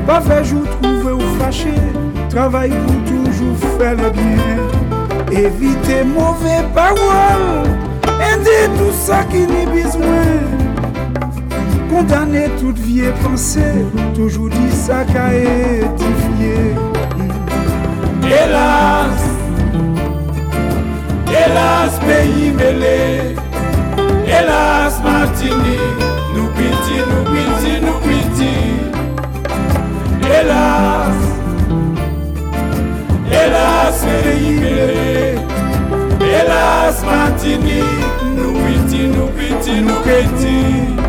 [0.09, 1.75] Pas faire jour trouver ou fâcher.
[2.31, 5.45] Travail pour toujours faire le bien.
[5.45, 7.69] Éviter mauvais paroles.
[8.31, 10.25] Aider tout ça qui n'est besoin.
[11.91, 13.85] Condamner toute vieille pensée.
[14.15, 16.75] Toujours dit ça qu'à édifier.
[18.25, 19.21] Hélas,
[21.29, 23.37] hélas, pays mêlé,
[24.27, 25.79] hélas, Martini,
[26.35, 28.98] nous piti, nous piti, nous piti.
[30.31, 31.14] Hélas,
[33.33, 35.35] hélas, pays mêlé,
[36.20, 37.83] hélas, Martini,
[38.37, 41.08] nous piti, nous piti, nous piti.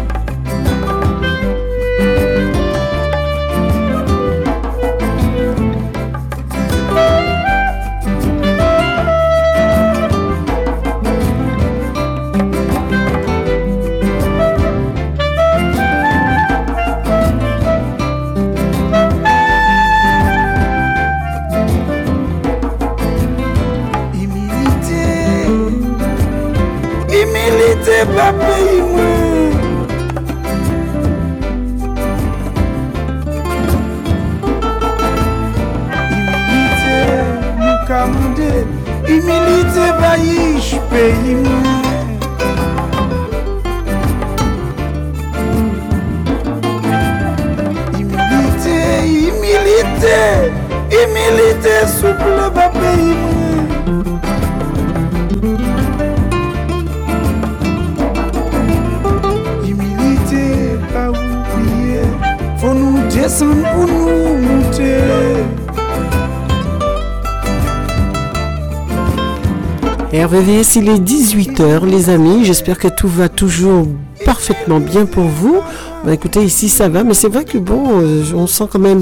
[70.29, 72.45] RVVS, il est 18h, les amis.
[72.45, 73.87] J'espère que tout va toujours
[74.25, 75.59] parfaitement bien pour vous.
[76.05, 79.01] Bah, écoutez, ici ça va, mais c'est vrai que bon, euh, on sent quand même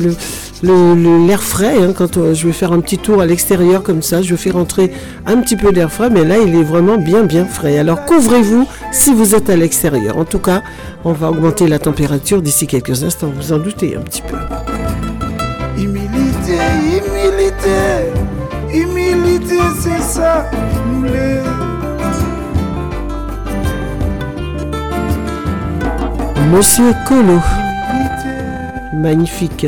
[0.64, 1.84] l'air frais.
[1.84, 4.52] hein, quand euh, je vais faire un petit tour à l'extérieur comme ça, je fais
[4.52, 4.90] rentrer
[5.26, 7.78] un petit peu d'air frais, mais là il est vraiment bien bien frais.
[7.78, 10.18] Alors couvrez-vous si vous êtes à l'extérieur.
[10.18, 10.64] En tout cas,
[11.04, 14.38] on va augmenter la température d'ici quelques instants, vous en doutez un petit peu.
[15.78, 16.58] Humilité,
[16.88, 18.27] humilité,
[26.52, 27.40] Monsieur Colo,
[28.94, 29.68] magnifique.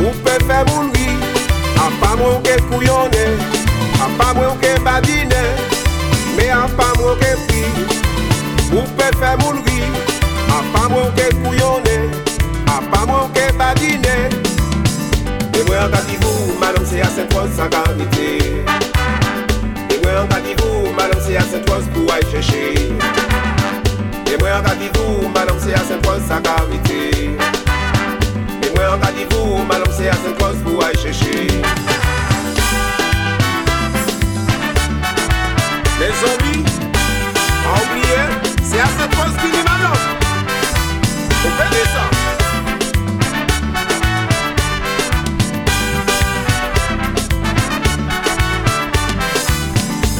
[0.00, 1.08] ou pe fe moun ri
[1.78, 3.24] A pa mwen ke kuyone,
[4.02, 5.42] a pa mwen ke badine
[6.36, 7.62] Me a pa mwen ke pi,
[8.74, 9.82] ou pe fe moun ri
[10.54, 11.96] A pa mwen ke kuyone,
[12.66, 14.16] a pa mwen ke badine
[15.54, 18.28] E mwen an kati vou, madame se a set kamite
[19.88, 22.74] E mwen an kati vou, madame se a set was pou cheche
[24.28, 24.52] E mwen
[28.78, 31.48] mwen an kati vou, madame se a set was pou ay cheche
[36.00, 36.64] Les amis,
[37.66, 38.20] a oublié,
[38.62, 39.98] c'est à cette fois qui dit madame.
[41.42, 42.04] Vous prenez ça.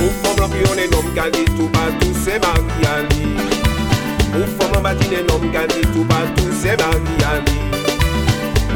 [0.02, 0.10] Ou
[2.24, 3.28] se Mariali
[4.34, 6.76] Ou fòm lò batine nom gadi tou patou se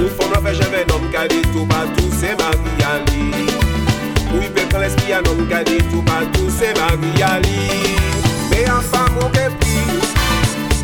[0.03, 2.35] Mariali Ou fòm lò fejeve nom gadi tou patou se
[4.33, 6.73] Ou ipe kan l'esprit a nom gadi tou patou se
[8.51, 9.77] Me a pa mwen ke pi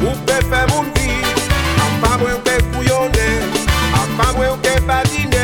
[0.06, 0.38] Ou pe
[0.70, 1.10] moun vi
[1.84, 2.56] A pa mwen ke
[4.00, 5.37] A pa mwen ke badine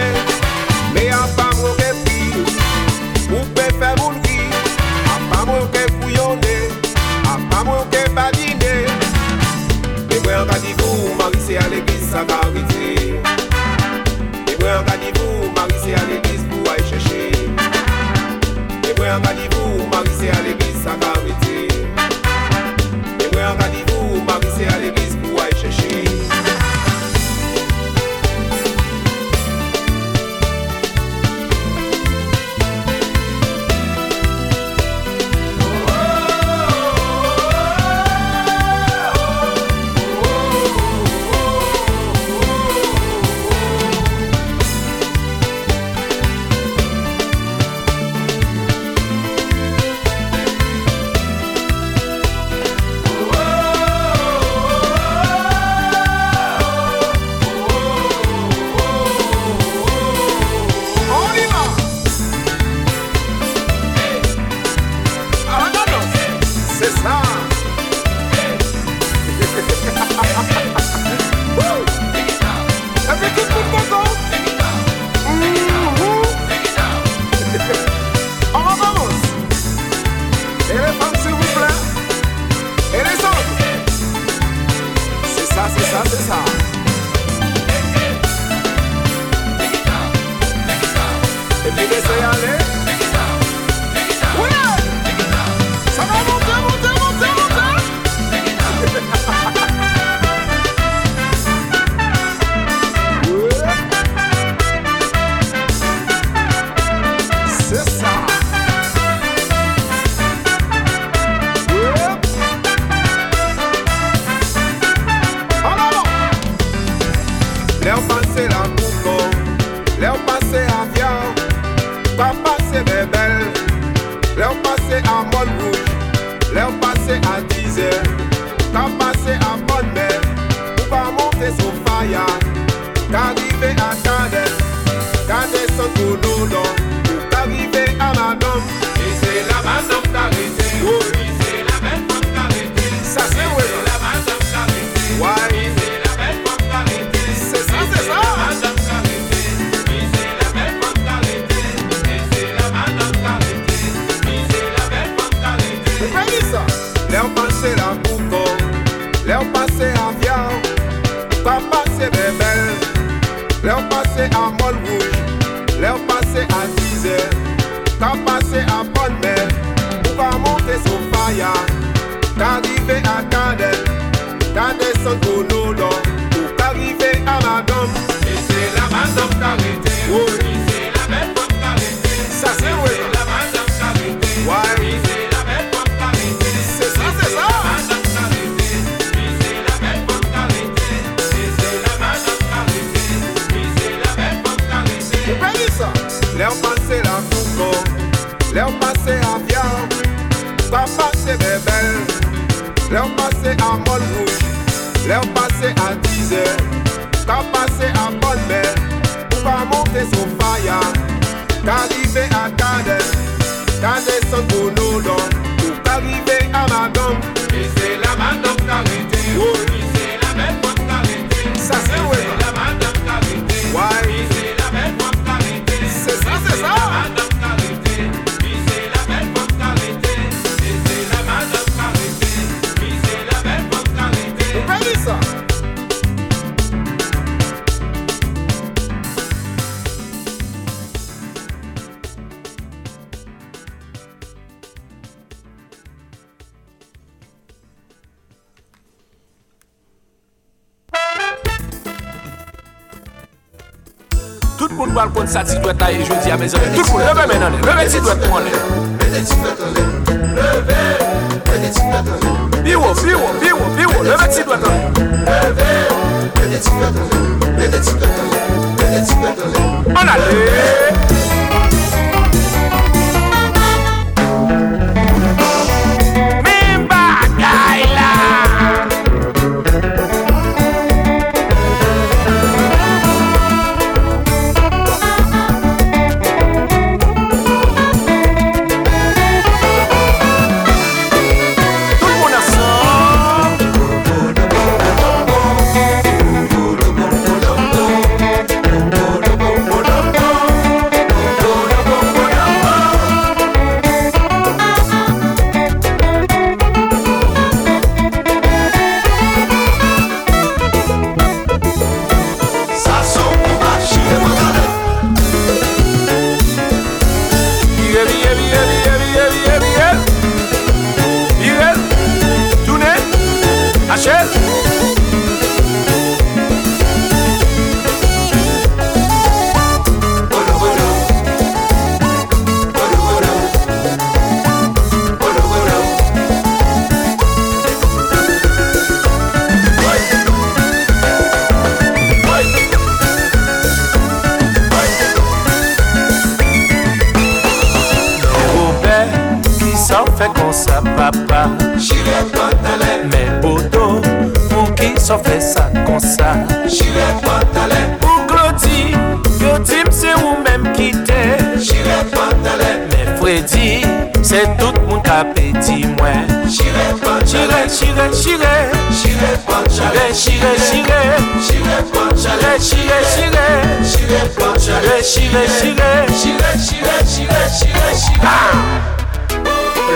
[355.87, 356.35] kon sa.
[356.69, 358.95] Jire patale Ou gloti,
[359.41, 361.21] yo tim se ou menm kite.
[361.61, 363.85] Jire patale Me fredi,
[364.23, 366.27] se tout moun kapeti mwen.
[366.49, 368.55] Jire patale Jire, jire, jire.
[368.91, 371.01] Jire patale Jire, jire, jire.
[371.47, 373.49] Jire patale Jire, jire, jire.
[373.93, 376.51] Jire patale Jire, jire, jire.
[376.65, 378.55] Jire, jire, jire Jire ah!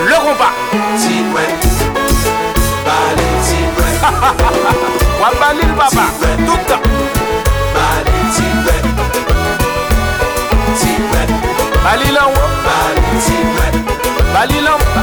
[0.09, 0.55] Le combat.
[0.99, 1.51] Ti mwen
[2.85, 6.05] Bale ti mwen Ha ha ha ha Wa balil baba
[6.47, 6.77] Touta
[7.75, 8.75] Bali tigwe
[10.79, 11.21] Tigwe
[11.83, 13.67] Bali lan wo Bali tigwe
[14.33, 15.01] Bali lan wo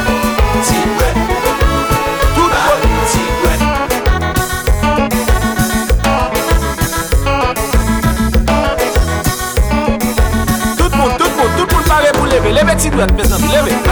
[0.68, 1.08] Tigwe
[2.34, 3.66] Touta Bali
[10.78, 13.85] Tout moun, tout moun, tout moun pare pou leve Leve tigwe, pesan, leve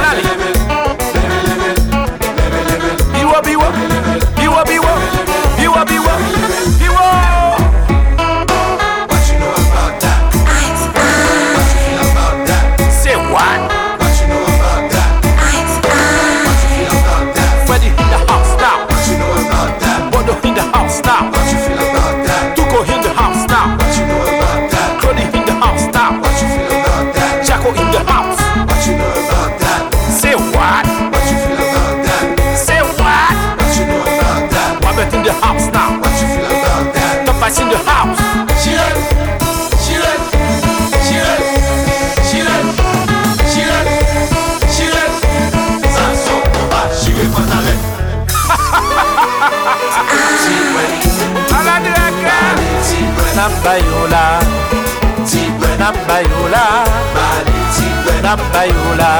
[56.08, 58.14] bayola Bali tigwe.
[58.22, 59.10] Nap bayola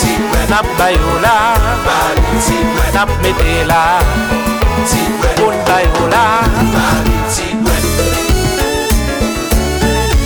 [0.00, 0.40] Tigwe.
[0.50, 1.34] Nap bayola
[1.86, 2.84] Bali tigwe.
[2.94, 3.82] Nap medela
[4.90, 5.28] Tigwe.
[5.38, 6.24] Bon bayola
[6.74, 7.74] Bali tigwe.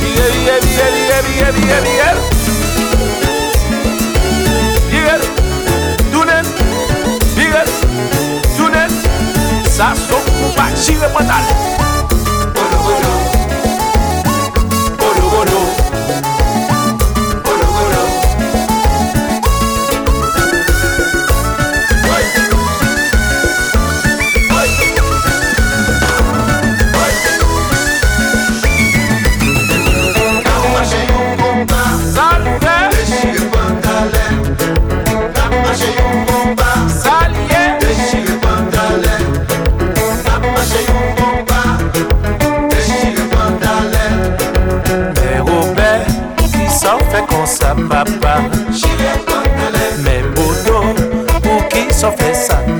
[0.00, 2.08] Biye biye biye biye biye biye biye.
[4.90, 5.16] Biye.
[6.12, 6.46] Dounen
[7.36, 7.62] Biye.
[8.58, 8.90] Dounen
[9.76, 11.77] Sa sokou pa chire patale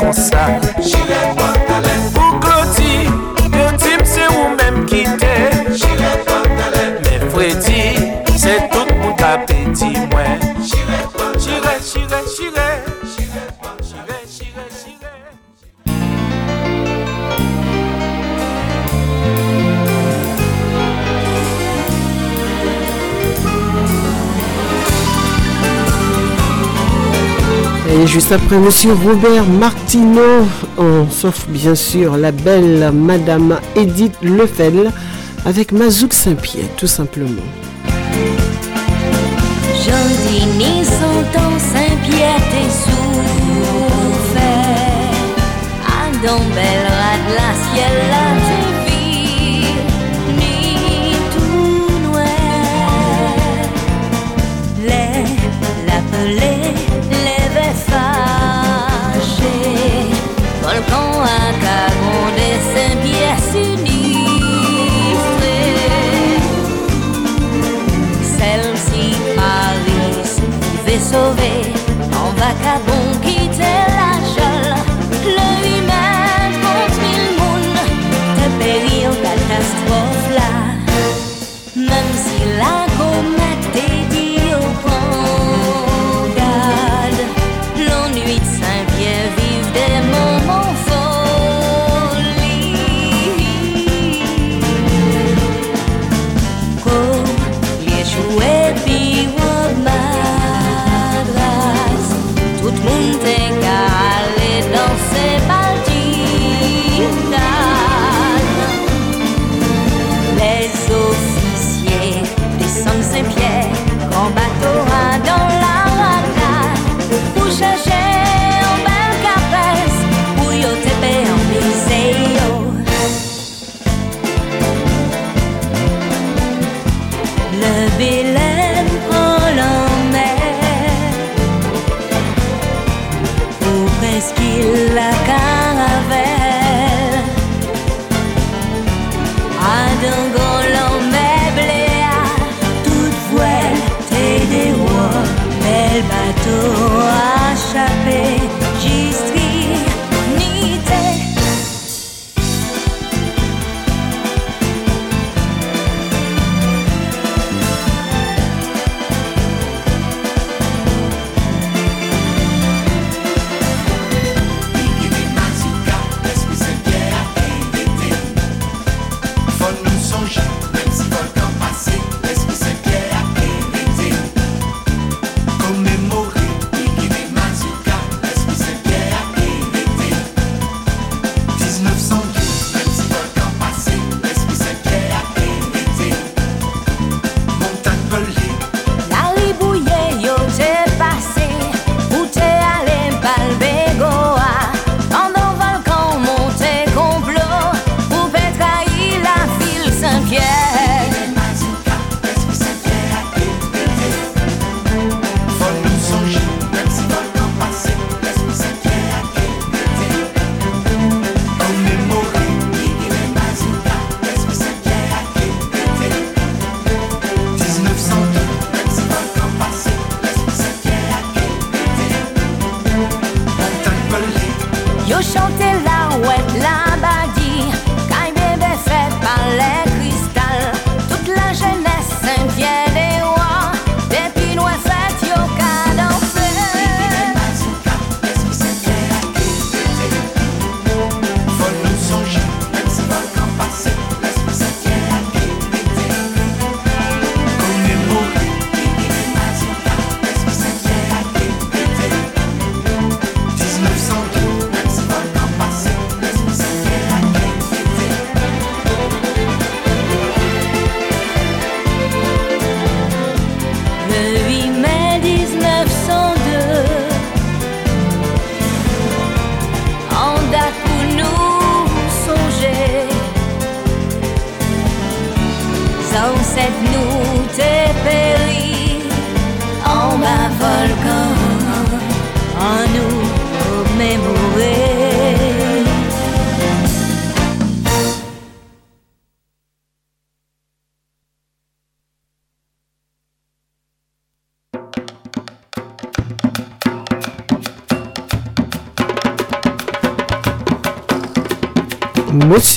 [0.09, 1.28] bagunçar.
[28.09, 30.47] juste après Monsieur Robert Martineau,
[30.79, 34.91] oh, sauf bien sûr la belle Madame Edith Lefel
[35.45, 37.43] avec Mazouk Saint-Pierre, tout simplement.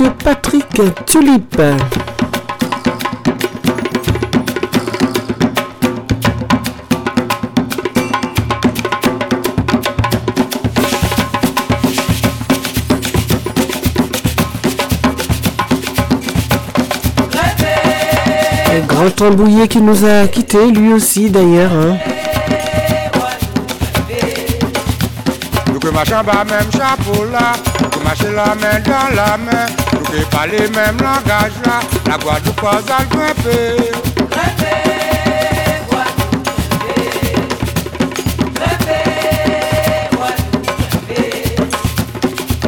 [0.02, 1.62] Monsieur Patrick Tulipe.
[18.88, 21.72] grand tambouillet qui nous a quittés, lui aussi d'ailleurs.
[21.74, 21.98] Hein.
[25.80, 27.54] que machin bas même chapeau là,
[27.90, 29.81] que marcher la main dans la main,
[30.12, 33.92] nous que parler même langage là, la Guadeloupe pas à grimper.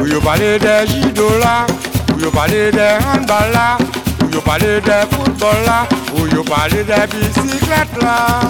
[0.00, 1.66] Où yo parler des judo là,
[2.14, 3.78] où yo parler des handball là,
[4.22, 8.40] où yo parler des football là, où yo parler des bicyclettes là.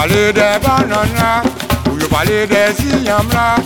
[0.00, 1.42] Parler des bananes là,
[1.90, 3.56] ou you parler des siam là,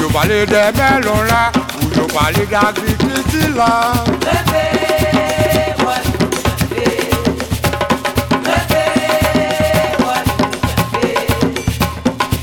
[0.00, 1.52] you parler des melons là,
[1.94, 3.92] you parler d'agriculture là.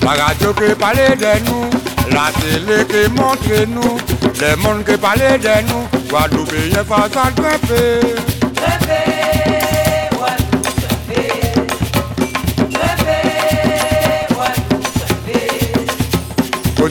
[0.03, 1.69] La radio qui parlait de nous,
[2.11, 3.97] la télé qui montre nous,
[4.39, 8.32] le monde qui parlait de nous, Guadeloupe, il faut s'en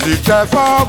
[0.02, 0.22] grimper.
[0.22, 0.88] Producteurs fort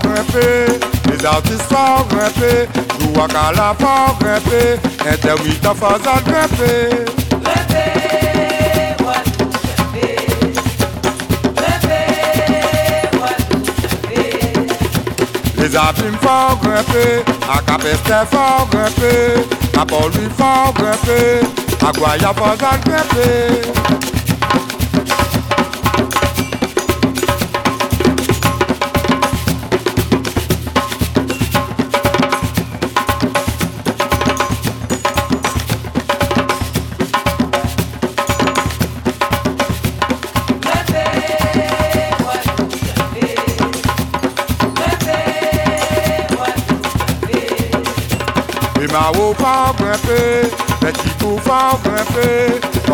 [1.10, 2.68] les artistes fort grimper,
[3.00, 7.06] Douakala fort grimper, intermittents fort grimper.
[15.58, 19.44] Les abîmes fort grimper, à Capestin fort grimper,
[19.80, 21.46] à Paul-Louis fort grimper,
[21.88, 23.73] à Guaya fort grimper.
[48.96, 49.00] On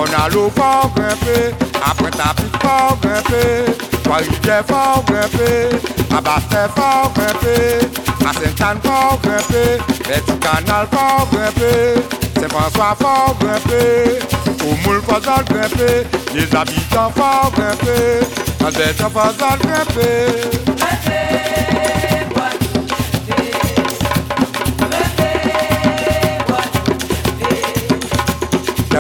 [0.03, 1.53] a l'eau fort grimper,
[1.85, 3.65] après ta pique fort grimper,
[4.03, 4.19] Trois
[4.65, 5.69] fort grimper,
[6.15, 7.85] à Basset fort grimper,
[8.26, 11.95] à Saint-Anne fort grimper, petit canal fort grimper,
[12.39, 14.19] Saint-François fort grimper,
[14.63, 18.21] au moule fort grimper, les habitants fort grimper,
[18.65, 20.59] en tête fort grimper.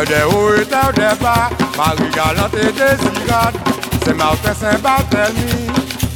[0.05, 3.55] de haut et de bas, Marie galante et désirade,
[4.03, 5.67] c'est Martin Saint-Barthélemy.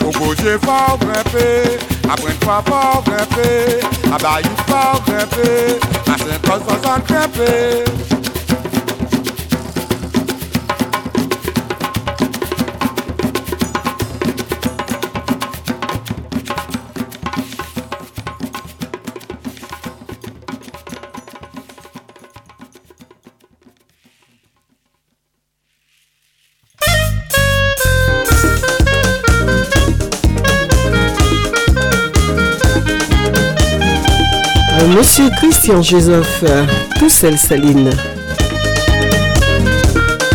[0.05, 1.77] Au beau fort grimpé
[2.09, 3.79] après une fort grimpé
[4.13, 7.83] à Bailly fort grimpé à Saint-Paul 60 grimpé
[34.95, 36.43] Monsieur Christian Joseph,
[36.99, 37.89] Poussel Saline.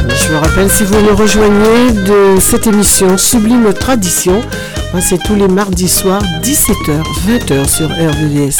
[0.08, 4.40] Je vous rappelle, si vous me rejoignez de cette émission Sublime Tradition,
[5.00, 8.58] c'est tous les mardis soirs, 17h, 20h sur RVDS.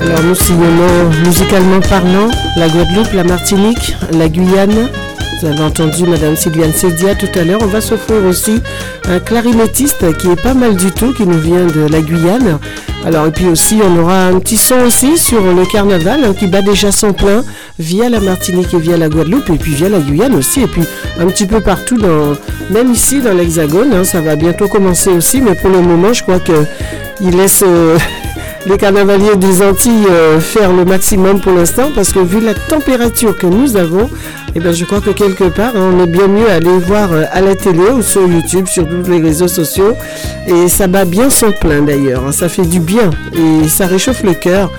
[0.00, 4.88] Alors nous sillonnons musicalement parlant la Guadeloupe, la Martinique, la Guyane,
[5.44, 7.58] vous avez entendu Madame Sylviane Sedia tout à l'heure.
[7.62, 8.62] On va s'offrir aussi
[9.08, 12.58] un clarinettiste qui est pas mal du tout, qui nous vient de la Guyane.
[13.04, 16.46] Alors, et puis aussi, on aura un petit son aussi sur le carnaval hein, qui
[16.46, 17.44] bat déjà son plein
[17.78, 20.82] via la Martinique et via la Guadeloupe, et puis via la Guyane aussi, et puis
[21.18, 22.34] un petit peu partout, dans,
[22.70, 23.92] même ici dans l'Hexagone.
[23.92, 27.62] Hein, ça va bientôt commencer aussi, mais pour le moment, je crois qu'il laisse.
[27.66, 27.98] Euh,
[28.66, 33.36] les carnavaliers des Antilles euh, faire le maximum pour l'instant parce que vu la température
[33.36, 34.08] que nous avons,
[34.56, 37.12] eh bien, je crois que quelque part, hein, on est bien mieux à aller voir
[37.12, 39.96] euh, à la télé ou sur YouTube, sur tous les réseaux sociaux.
[40.46, 42.24] Et ça bat bien son plein d'ailleurs.
[42.26, 42.32] Hein.
[42.32, 44.70] ça fait du bien et ça réchauffe le cœur.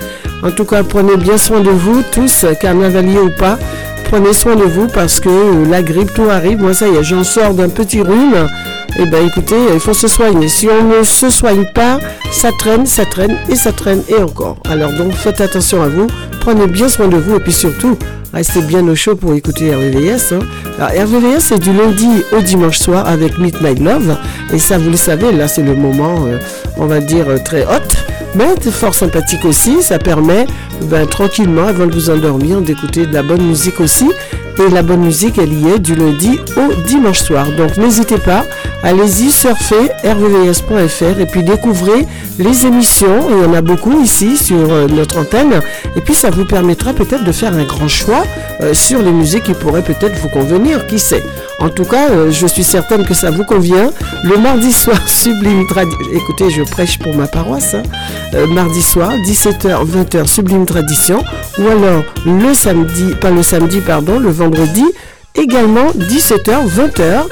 [0.43, 3.57] En tout cas, prenez bien soin de vous, tous, carnavaliers ou pas.
[4.05, 6.59] Prenez soin de vous parce que euh, la grippe, tout arrive.
[6.61, 8.47] Moi, ça y est, j'en sors d'un petit rhume.
[8.97, 10.47] Eh bien écoutez, il faut se soigner.
[10.47, 11.99] Si on ne se soigne pas,
[12.31, 14.55] ça traîne, ça traîne et ça traîne et encore.
[14.69, 16.07] Alors donc faites attention à vous,
[16.39, 17.97] prenez bien soin de vous et puis surtout,
[18.35, 20.33] restez bien au chaud pour écouter RVVS.
[20.33, 20.39] Hein.
[20.77, 24.17] Alors, RVVS, c'est du lundi au dimanche soir avec Midnight Love.
[24.53, 26.37] Et ça, vous le savez, là, c'est le moment, euh,
[26.77, 27.95] on va dire, euh, très hot.
[28.35, 29.81] Mais fort sympathique aussi.
[29.81, 30.45] Ça permet,
[30.89, 34.11] ben, tranquillement, avant de vous endormir, d'écouter de la bonne musique aussi.
[34.57, 37.45] Et la bonne musique, elle y est du lundi au dimanche soir.
[37.57, 38.45] Donc n'hésitez pas,
[38.83, 42.05] allez-y, surfez rvvs.fr et puis découvrez
[42.39, 43.27] les émissions.
[43.31, 45.59] Il y en a beaucoup ici sur euh, notre antenne.
[45.97, 48.23] Et puis ça vous permettra peut-être de faire un grand choix
[48.61, 51.23] euh, sur les musiques qui pourraient peut-être vous convenir, qui sait.
[51.59, 53.91] En tout cas, euh, je suis certaine que ça vous convient.
[54.23, 55.99] Le mardi soir, Sublime Tradition.
[56.13, 57.75] Écoutez, je prêche pour ma paroisse.
[57.75, 57.83] Hein.
[58.49, 61.23] mardi soir, 17h, 20h, Sublime Tradition.
[61.57, 64.44] Ou alors le samedi, pas le samedi, pardon, le vendredi,
[65.35, 67.23] également 17h, 20h.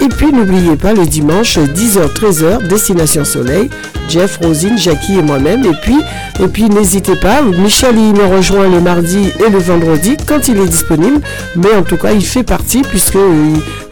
[0.00, 3.70] Et puis n'oubliez pas le dimanche 10h, 13h, Destination Soleil,
[4.08, 5.64] Jeff, Rosine, Jackie et moi-même.
[5.64, 5.96] Et puis,
[6.42, 10.58] et puis n'hésitez pas, Michel il me rejoint le mardi et le vendredi quand il
[10.58, 11.20] est disponible.
[11.56, 13.16] Mais en tout cas, il fait partie puisque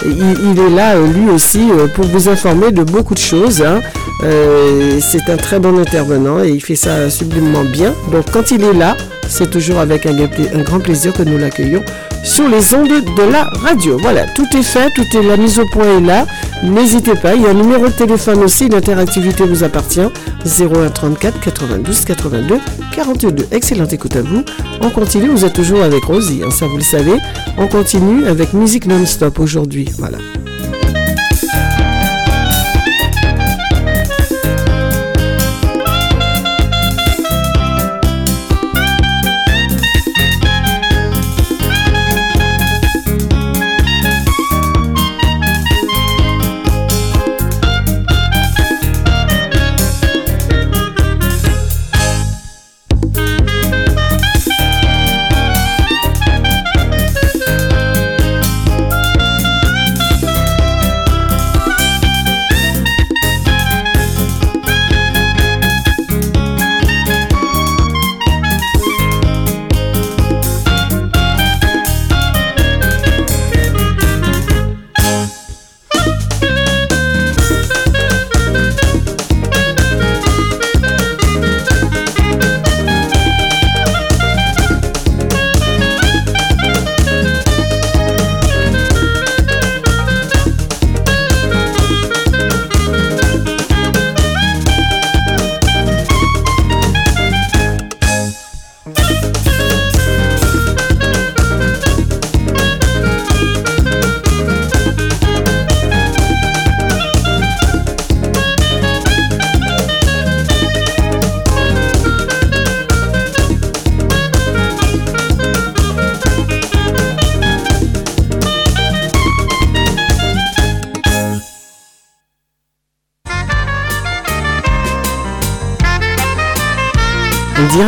[0.04, 3.62] il, est là lui aussi euh, pour vous informer de beaucoup de choses.
[3.62, 3.80] Hein.
[4.24, 7.94] Euh, c'est un très bon intervenant et il fait ça sublimement bien.
[8.10, 8.96] Donc quand il est là,
[9.28, 11.82] c'est toujours avec un grand plaisir que nous l'accueillons
[12.22, 13.98] sur les ondes de la radio.
[14.00, 16.26] Voilà, tout est fait, tout la mise au point est là.
[16.62, 20.00] N'hésitez pas, il y a un numéro de téléphone aussi, l'interactivité vous appartient.
[20.44, 22.60] 01 34 92 82
[22.94, 23.46] 42.
[23.50, 24.44] Excellente écoute à vous.
[24.80, 27.16] On continue, vous êtes toujours avec Rosie, hein, ça vous le savez.
[27.58, 29.88] On continue avec musique non-stop aujourd'hui.
[29.98, 30.18] Voilà.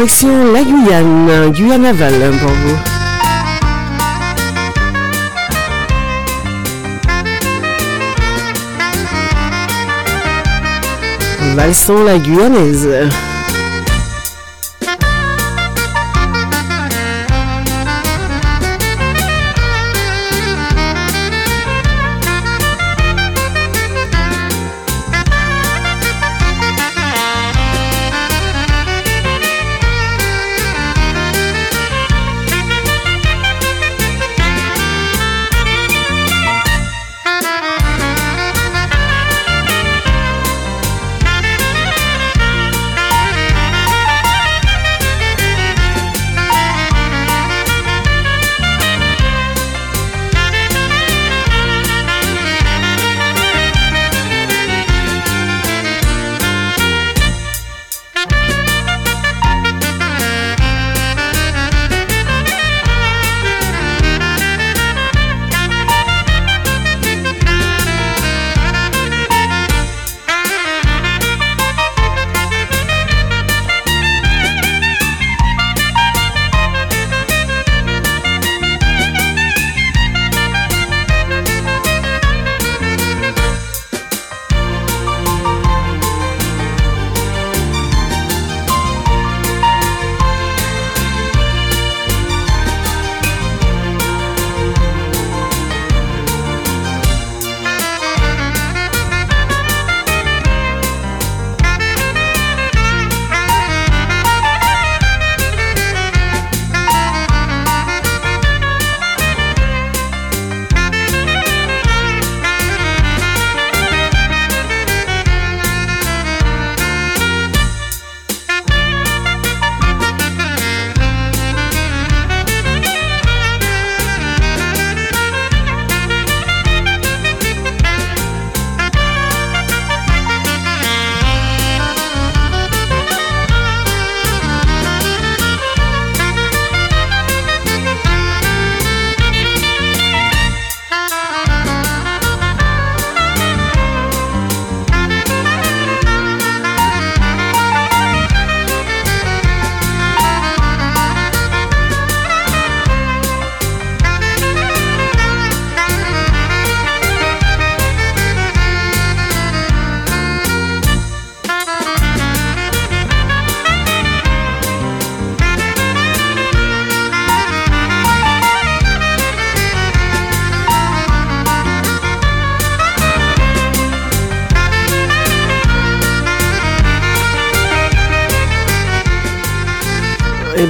[0.05, 2.76] Direction la Guyane, Guyane Aval pour vous.
[11.56, 13.09] Valsons la Guyanaise.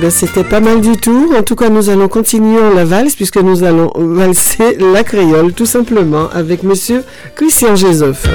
[0.04, 1.32] Bien, c'était pas mal du tout.
[1.34, 5.64] En tout cas, nous allons continuer la valse puisque nous allons valser la créole tout
[5.64, 7.02] simplement avec monsieur
[7.34, 8.26] Christian Gézoff.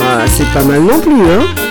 [0.00, 1.63] Ah, c'est pas mal non plus, hein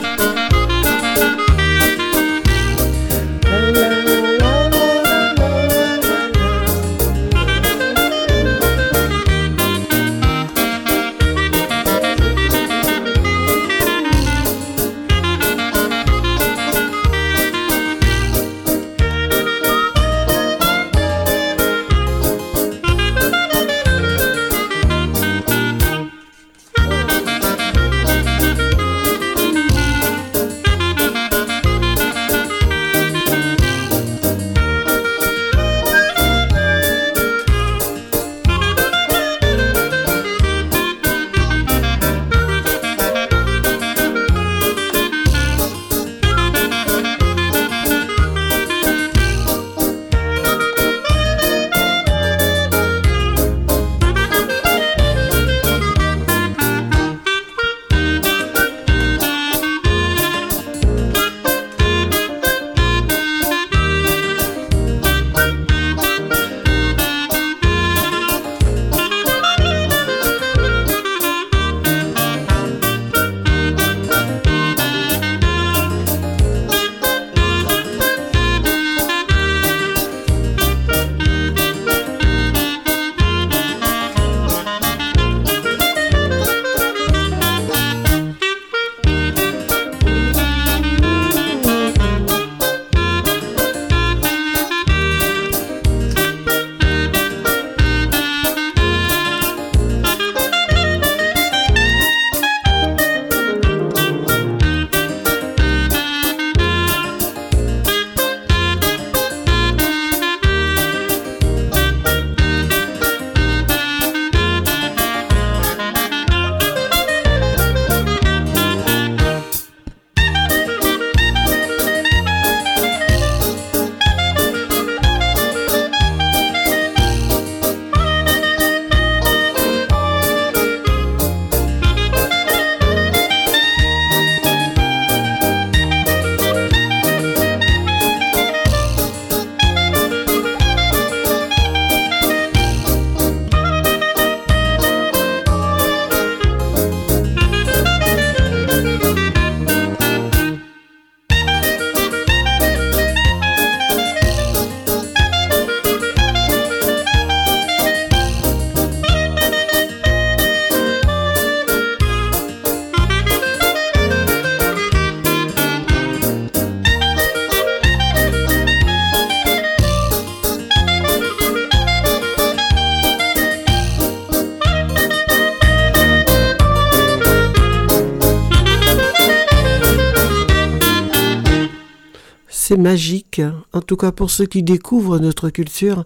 [182.84, 183.42] magique,
[183.72, 186.04] en tout cas pour ceux qui découvrent notre culture.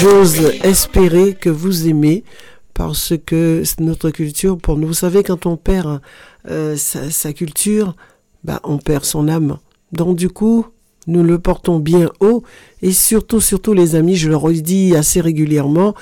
[0.00, 2.24] J'ose espérer que vous aimez
[2.72, 6.00] parce que notre culture, pour nous, vous savez, quand on perd
[6.48, 7.96] euh, sa, culture,
[8.44, 9.58] bah, on perd son âme.
[9.90, 10.64] Donc du coup,
[11.08, 12.44] nous le portons bien haut
[12.80, 15.94] et surtout, surtout les amis, je leur dis assez régulièrement,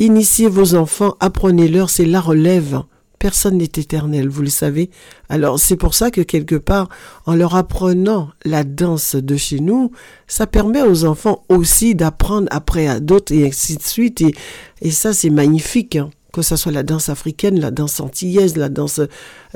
[0.00, 2.82] initiez vos enfants, apprenez-leur, c'est la relève.
[3.24, 4.90] Personne n'est éternel, vous le savez.
[5.30, 6.90] Alors c'est pour ça que quelque part,
[7.24, 9.92] en leur apprenant la danse de chez nous,
[10.26, 14.22] ça permet aux enfants aussi d'apprendre après à d'autres et ainsi de suite.
[14.82, 15.96] Et, ça c'est magnifique.
[15.96, 19.00] Hein que ce soit la danse africaine, la danse antillaise, la danse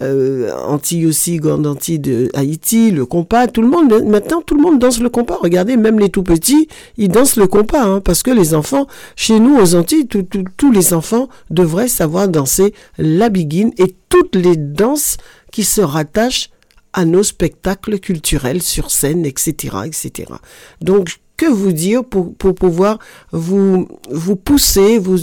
[0.01, 4.63] euh, antilles aussi, grande antille de Haïti, le compas, tout le monde, maintenant tout le
[4.63, 5.39] monde danse le compas.
[5.43, 8.87] Regardez, même les tout petits, ils dansent le compas, hein, parce que les enfants,
[9.17, 14.57] chez nous aux Antilles, tous les enfants devraient savoir danser la biguine et toutes les
[14.57, 15.17] danses
[15.51, 16.51] qui se rattachent
[16.93, 20.33] à nos spectacles culturels sur scène, etc., etc.
[20.81, 22.99] Donc, que vous dire pour, pour pouvoir
[23.33, 25.17] vous, vous pousser, vous,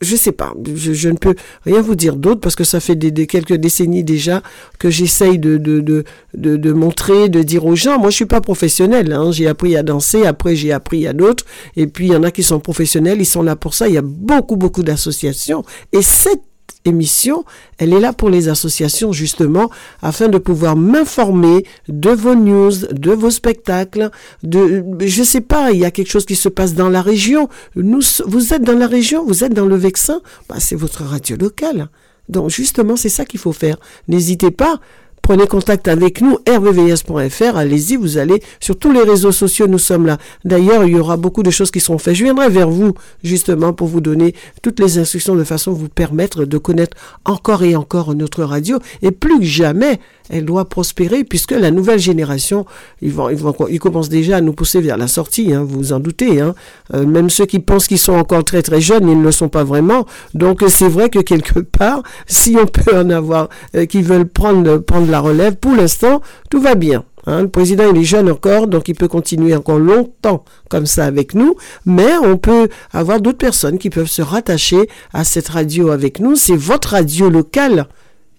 [0.00, 1.34] je sais pas, je, ne peux
[1.64, 4.42] rien vous dire d'autre parce que ça fait des, quelques décennies déjà
[4.78, 6.04] que j'essaye de de, de,
[6.34, 7.98] de, montrer, de dire aux gens.
[7.98, 9.12] Moi, je suis pas professionnel.
[9.12, 9.32] Hein.
[9.32, 11.44] J'ai appris à danser, après j'ai appris à d'autres.
[11.76, 13.88] Et puis il y en a qui sont professionnels, ils sont là pour ça.
[13.88, 15.64] Il y a beaucoup beaucoup d'associations.
[15.92, 16.47] Et cette
[16.88, 17.44] émission,
[17.78, 19.70] elle est là pour les associations justement
[20.02, 24.10] afin de pouvoir m'informer de vos news, de vos spectacles,
[24.42, 27.48] de je sais pas, il y a quelque chose qui se passe dans la région.
[27.76, 31.36] Nous vous êtes dans la région, vous êtes dans le Vexin, bah, c'est votre radio
[31.36, 31.88] locale.
[32.28, 33.76] Donc justement, c'est ça qu'il faut faire.
[34.06, 34.80] N'hésitez pas
[35.28, 40.06] prenez contact avec nous, rvvs.fr, allez-y, vous allez sur tous les réseaux sociaux, nous sommes
[40.06, 40.16] là.
[40.46, 42.14] D'ailleurs, il y aura beaucoup de choses qui seront faites.
[42.14, 45.90] Je viendrai vers vous, justement, pour vous donner toutes les instructions de façon à vous
[45.90, 46.96] permettre de connaître
[47.26, 48.78] encore et encore notre radio.
[49.02, 50.00] Et plus que jamais,
[50.30, 52.66] elle doit prospérer puisque la nouvelle génération,
[53.02, 55.78] ils, vont, ils, vont, ils commencent déjà à nous pousser vers la sortie, hein, vous
[55.78, 56.40] vous en doutez.
[56.40, 56.54] Hein.
[56.94, 59.48] Euh, même ceux qui pensent qu'ils sont encore très très jeunes, ils ne le sont
[59.48, 60.06] pas vraiment.
[60.34, 64.78] Donc c'est vrai que quelque part, si on peut en avoir euh, qui veulent prendre,
[64.78, 67.04] prendre la relève, pour l'instant, tout va bien.
[67.26, 67.42] Hein.
[67.42, 71.34] le président, il est jeune encore, donc il peut continuer encore longtemps comme ça avec
[71.34, 76.20] nous, mais on peut avoir d'autres personnes qui peuvent se rattacher à cette radio avec
[76.20, 76.36] nous.
[76.36, 77.86] C'est votre radio locale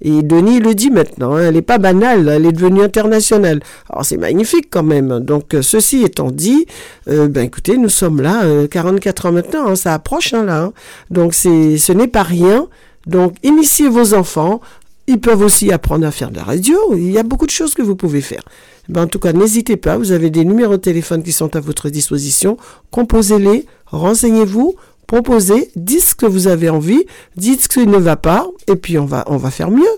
[0.02, 3.60] et Denis le dit maintenant, hein, elle n'est pas banale, elle est devenue internationale.
[3.90, 5.20] Alors c'est magnifique quand même.
[5.20, 6.66] Donc euh, ceci étant dit,
[7.10, 10.72] euh, ben écoutez, nous sommes là, 44 euh, ans maintenant, hein, ça approche hein, là.
[11.10, 12.68] Donc c'est, ce n'est pas rien.
[13.08, 14.62] Donc initiez vos enfants.
[15.08, 16.78] Ils peuvent aussi apprendre à faire de la radio.
[16.96, 18.44] Il y a beaucoup de choses que vous pouvez faire.
[18.90, 19.98] Ben, en tout cas, n'hésitez pas.
[19.98, 22.58] Vous avez des numéros de téléphone qui sont à votre disposition.
[22.92, 24.76] Composez-les, renseignez-vous
[25.10, 27.04] proposez, dites ce que vous avez envie,
[27.36, 29.96] dites ce qui ne va pas, et puis on va, on va faire mieux.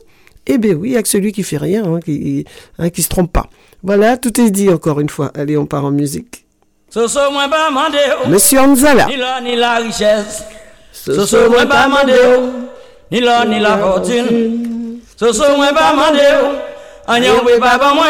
[0.47, 2.45] Eh bien oui, avec celui qui fait rien, hein, qui,
[2.79, 3.47] hein, qui se trompe pas.
[3.83, 5.29] Voilà, tout est dit encore une fois.
[5.35, 6.45] Allez, on part en musique.
[6.95, 9.05] Monsieur Anzala.
[9.07, 10.43] Ni la ni la richesse.
[10.93, 12.13] Ce sont moi pas mandé.
[13.11, 14.99] Ni la ni la fortune.
[15.17, 16.29] Ce sont moi pas mandé.
[17.07, 18.05] Agnon pas pas moi.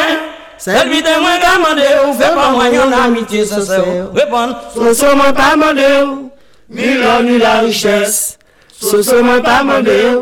[0.59, 1.87] Celle vite moi pas mandé.
[2.19, 3.83] Fais pas moi yon amitié sincère.
[4.13, 4.55] Répondre.
[4.75, 6.30] Ce sont moi pas mandé
[6.71, 8.37] ni l'or ni la richesse.
[8.79, 10.17] Ce sont moi pas mandé,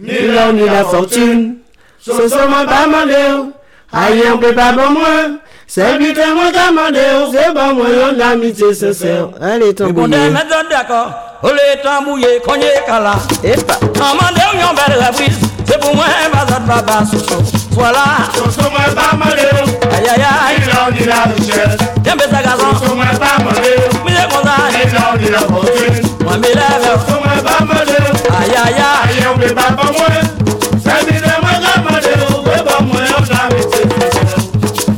[0.00, 1.56] ni l'or ni la fortune.
[2.00, 3.16] Ce sont moi pas mandé,
[3.92, 5.08] aïe on peut pas bon moi.
[5.66, 7.00] C'est vite moi qui mandé,
[7.32, 9.28] c'est bon moi yon amitié sincère.
[9.40, 10.06] Allez, tambouillé.
[10.08, 11.10] On est maintenant d'accord,
[11.42, 13.16] on est tambouillé, cogné cala.
[13.44, 13.78] Et pas.
[14.00, 15.38] En mandé, on yon belle reprise.
[15.66, 17.42] C'est pour moi bazar papa soso.
[17.72, 18.04] Voilà.
[18.32, 19.42] Ce sont moi pas mandé,
[19.92, 20.60] aïe aïe aïe.
[20.60, 21.78] Ni l'or ni la richesse.
[22.02, 22.66] J'aime ça garçon.
[22.80, 23.74] Ce sont moi pas mandé,
[24.48, 24.88] mi c'est comme ça.
[24.88, 26.02] ni l'or ni la fortune.
[26.24, 26.84] Moi me lève.
[26.84, 27.96] Ce sont moi pas mandé,
[28.40, 28.82] aïe aïe aïe.
[29.08, 30.06] aïe on peut pas bon moi.
[30.82, 34.42] C'est vite moi qui mandé, c'est bon moi yon amitié sincère.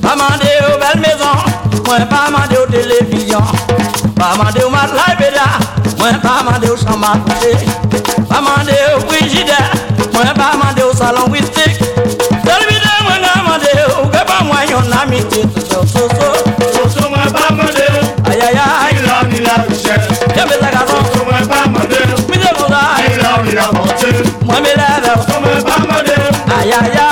[0.03, 1.41] Pas mandé aux belles maisons,
[1.87, 3.49] moi pas mandé aux télévisions.
[4.17, 5.59] Pas mandé au matelas et pédale,
[5.99, 7.31] moi pas mandé aux chambres
[20.47, 20.71] richesse.
[26.71, 27.10] j'aime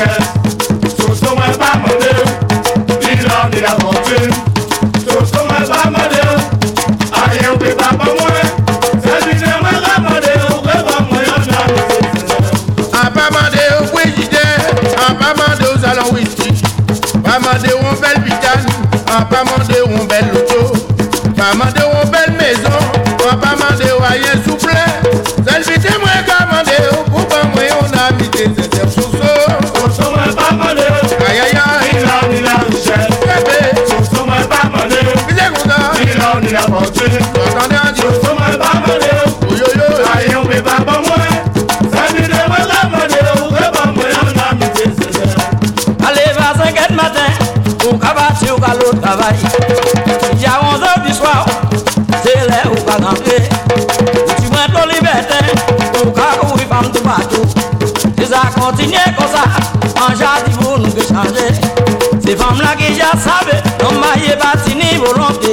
[0.00, 0.28] ni la richesse.
[0.96, 2.12] Ce sont moi pas mandé,
[3.02, 4.32] ni l'or ni la fortune.
[4.94, 6.20] Ce sont moi pas mandé,
[7.12, 8.28] aïe on peut pas bon moi.
[21.74, 21.79] C'est
[63.18, 65.52] femmes-là qui déjà savent, non maillé parti ni volonté.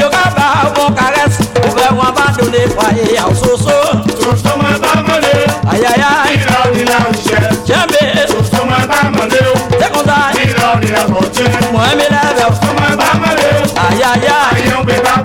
[0.00, 3.70] Yo qu'à pas bon caresse, ou faire ou abandonner foyer au soso.
[4.06, 7.58] Ce sont moi pas mandé, Aïe aïe ni aïe, l'or ni la richesse.
[7.64, 9.38] tiens bé, Ce sont moi pas mandé,
[9.80, 10.30] c'est comme ça.
[10.34, 11.52] ni l'or ni la fortune.
[11.72, 13.48] Moi me lève, Ce sont moi pas mandé,
[13.90, 14.62] aïe aïe aïe.
[14.66, 15.22] aïe on peut pas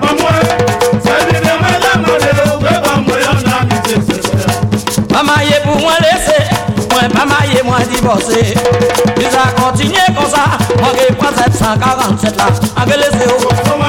[10.74, 12.46] comme ça, moi qui prends 747 là,
[12.76, 13.83] en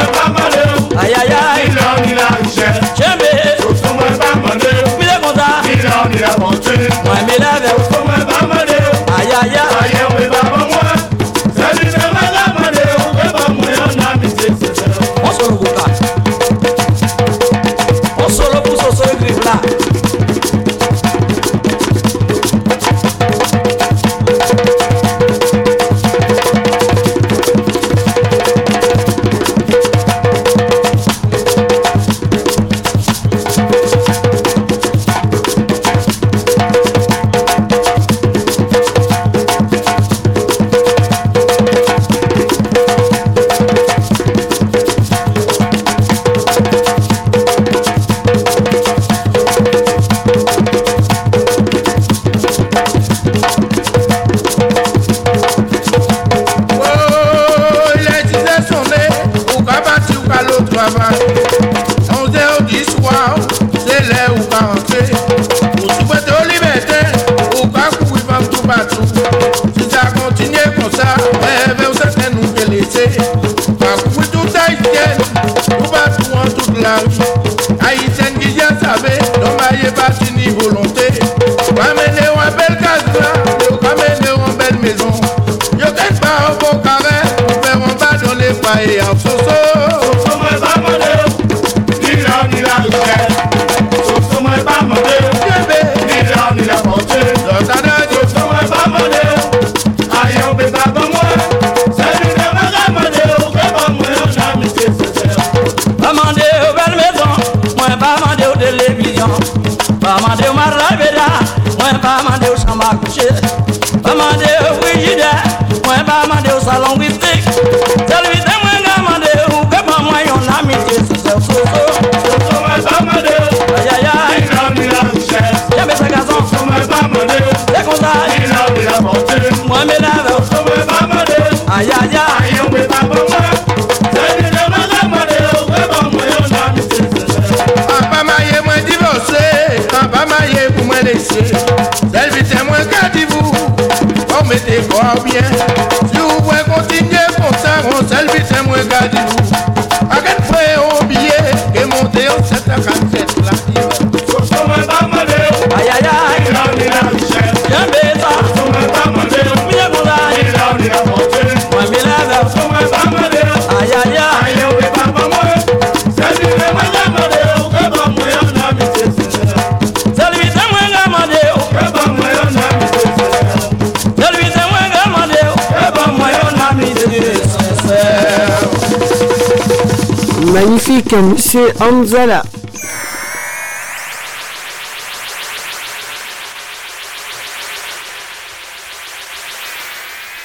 [181.56, 182.44] monsieur Anzala.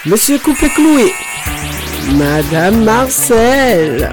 [0.07, 1.13] Monsieur Coupé-Cloué.
[2.13, 4.13] Madame Marcel.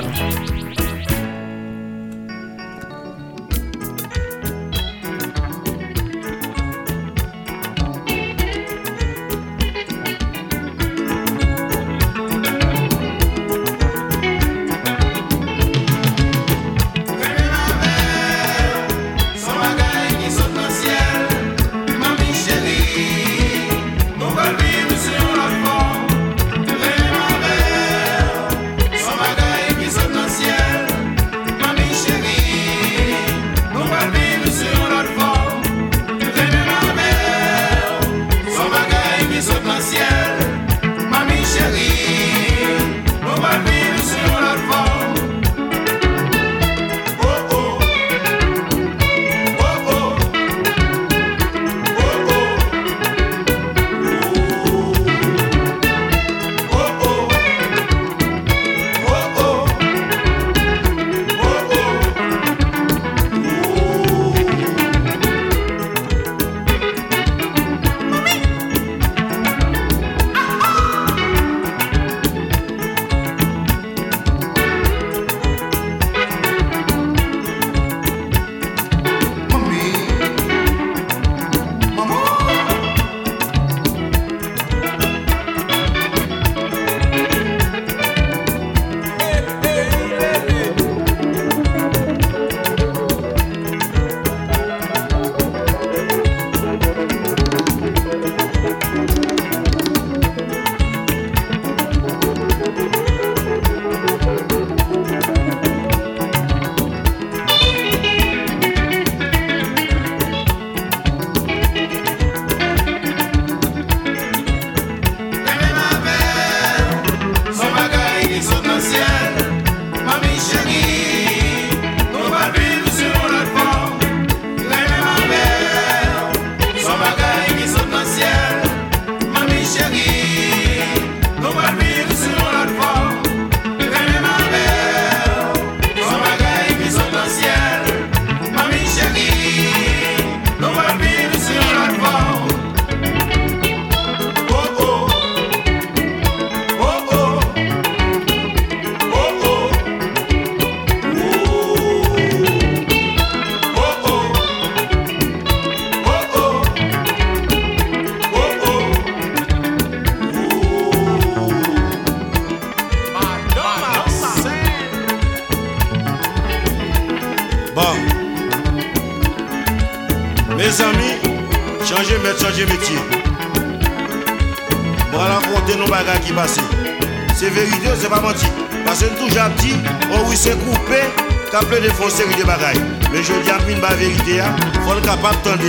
[182.08, 182.78] De faux série de bagages.
[183.12, 184.42] Mais je dis à une la vérité,
[184.74, 185.64] il faut le capable d'entendre.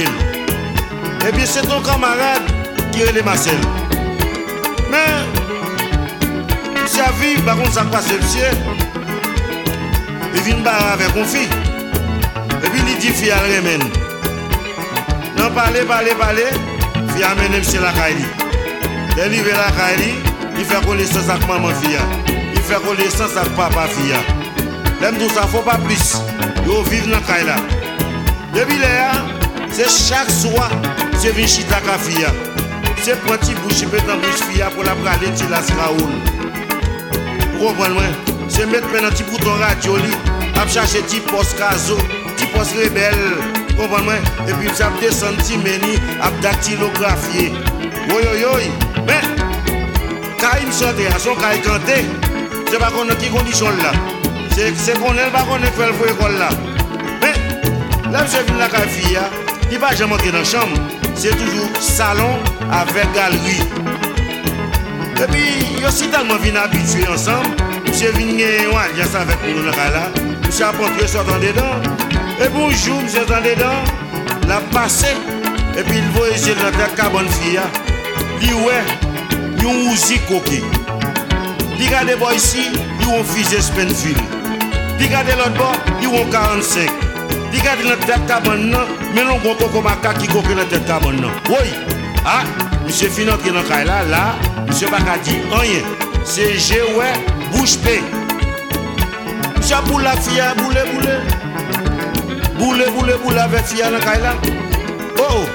[1.26, 2.42] Eh bien, c'est ton camarade
[2.92, 3.58] qui est le Marcel.
[4.90, 5.26] Mais,
[6.86, 8.56] si à vivre, par contre, ça passe le ciel,
[10.34, 11.48] il vient barrer avec une fille.
[12.64, 13.82] Et puis il dit fille à remène.
[15.36, 16.46] Non, parler, parler, parler.
[17.14, 18.24] Fille amène monsieur la Kaili.
[19.10, 20.14] Qu'il la Kaili,
[20.56, 21.98] il fait connaissance avec maman fille.
[22.54, 24.37] Il fait connaissance avec papa fille.
[24.98, 26.16] Lèm tou sa fò pa plis,
[26.66, 27.54] yo viv nan kay la.
[28.50, 29.12] Debi le a,
[29.70, 30.66] se chak swa,
[31.22, 32.32] se vin chita ka fiya.
[33.04, 36.16] Se pranti bouchi petan bouch fiya pou la prale ti las ka oul.
[37.52, 38.18] Pou kompren mwen,
[38.50, 40.18] se met men nan ti bouton radyo li,
[40.58, 42.00] ap chache ti pos kazo,
[42.34, 43.22] ti pos rebel.
[43.78, 47.52] Kompren mwen, epi mse ap desen ti meni, ap daktilografiye.
[48.18, 48.66] Oyoyoy,
[49.06, 49.34] men,
[50.42, 52.02] ka im sote, a son ka ikante,
[52.66, 54.17] se pa konon ki kondisyon la.
[54.76, 56.48] c'est qu'on est pas qu'on est fait pour l'école là.
[57.20, 57.32] Mais
[58.10, 59.28] là, je viens de la fille, hein.
[59.64, 60.76] il n'y a pas jamais dans la chambre.
[61.14, 62.38] C'est toujours salon
[62.70, 63.62] avec galerie.
[65.20, 67.48] Et puis, il y a aussi tellement vu habitué ensemble.
[67.86, 70.10] Monsieur Vigné, on a bien ça avec nous dans la là.
[70.44, 71.90] Monsieur a pas pris dans dedans.
[72.40, 73.82] Et bonjour, monsieur dans dedans.
[74.46, 75.08] La passé.
[75.76, 77.58] Et puis, il voit les dans la cabane fille.
[77.58, 77.68] Hein.
[78.40, 78.84] Il dit, ouais,
[79.56, 80.62] il y a un ouzi coquet.
[81.72, 82.70] Il dit, regarde les ici,
[83.00, 84.37] il y a un fils de Spenfield.
[84.98, 85.70] Di gade lot bo,
[86.00, 86.90] di won 45
[87.50, 91.20] Di gade nan tet kaban nan Menon kon koko maka ki koke nan tet kaban
[91.22, 91.30] nan.
[91.48, 91.70] Woy,
[92.26, 92.42] ha,
[92.86, 94.34] msye finan ki nan kay la La,
[94.68, 95.84] msye baka di anyen.
[96.24, 97.08] Se je we,
[97.52, 97.96] bouche pe.
[99.58, 101.14] Msye pou la fia, boule boule.
[102.58, 104.34] Boule boule boule avek fia nan kay la.
[105.18, 105.46] Oh,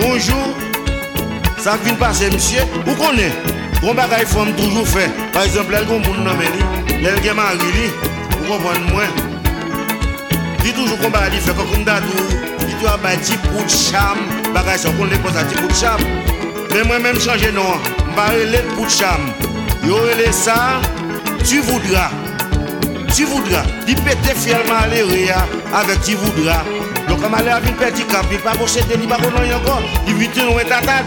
[0.00, 0.42] oh Onjou
[1.62, 3.32] Sa kvin pase msye, ou konen
[3.80, 6.60] Kon bagay fom toujou fe Par exemple, el kon moun nan meni.
[7.04, 7.88] Lèl gen mari li,
[8.44, 9.04] comprendre moi.
[10.62, 12.26] Dis toujours qu'on va aller faire comme d'un tour.
[12.60, 13.10] Dis toi, bah,
[13.52, 14.18] pour de charme.
[14.52, 16.02] Bah, si on les à dis pour de charme.
[16.72, 17.62] Mais moi-même, changer non.
[18.16, 19.26] Bah, il est pour de charme.
[19.84, 20.80] Yo, il ça.
[21.46, 22.10] Tu voudras.
[23.14, 23.62] Tu voudras.
[23.86, 26.62] Dis péter fièrement à l'éria avec tu voudras.
[27.08, 28.24] Donc, on va aller à une petite cap.
[28.32, 29.82] Il va pocheter, il va pas encore.
[30.06, 31.04] Il va te nouer ta tête.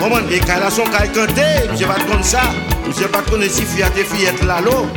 [0.00, 1.68] Comment des calas sont calcantés?
[1.72, 2.40] Je vais pas comme ça.
[2.86, 4.88] Je vais pas connaître si fiat et fiat là-haut.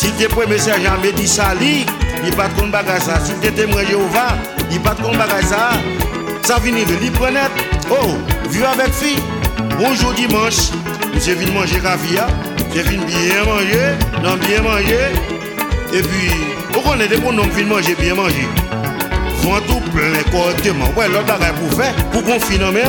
[0.00, 1.84] Si pour message en me dit sali,
[2.24, 3.20] il pas de bagage ça.
[3.22, 4.34] Si t'es témoin Jéhovah,
[4.70, 5.72] il pas de bagage ça.
[6.40, 7.50] Ça vient de libre net.
[7.90, 8.16] Oh,
[8.48, 9.18] vu avec fille.
[9.78, 10.70] Bonjour dimanche.
[11.14, 12.28] Monsieur vient manger caviar.
[12.74, 15.12] J'ai venu bien manger, non bien manger.
[15.92, 16.30] Et puis,
[16.72, 18.48] vous connaissez des bons noms vient manger bien manger.
[19.42, 20.86] Vont tout plein correctement.
[20.96, 22.88] Ouais, l'autre bagage pour faire, pour qu'on finisse,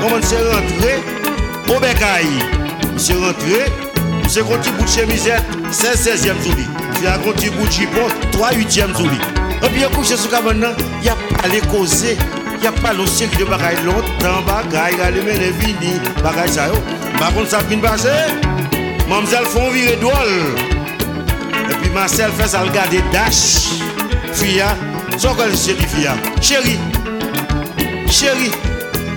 [0.00, 1.02] comment c'est rentré?
[1.68, 2.38] Au bécaille.
[2.96, 3.64] C'est rentré,
[4.22, 5.42] un petit bout de chemisette,
[5.74, 6.66] c'est 16e souli.
[7.00, 9.18] C'est un bout de jupon, 3 8e souli.
[9.62, 12.16] Et puis, sur le maintenant, il n'y a pas les causer.
[12.54, 16.68] Il n'y a pas le siècle de bagaille longtemps, bagaille, les vini, bagaille ça.
[17.18, 18.08] Par contre, ça vient passer.
[19.08, 19.98] Font virer.
[21.70, 23.68] Et puis Marcel fait ça regarder Dash.
[24.32, 24.76] Fia,
[25.16, 26.78] c'est quoi le chéri Fia Chérie,
[28.10, 28.50] chérie,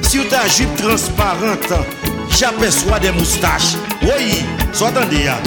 [0.02, 1.74] si ta jupe transparente,
[2.38, 3.76] j'aperçois des moustaches.
[4.04, 4.44] Oui,
[4.74, 5.40] soit ya.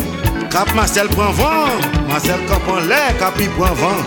[0.51, 1.78] Kap Marcel pran van,
[2.09, 4.01] Marcel kap an lè, kap i pran van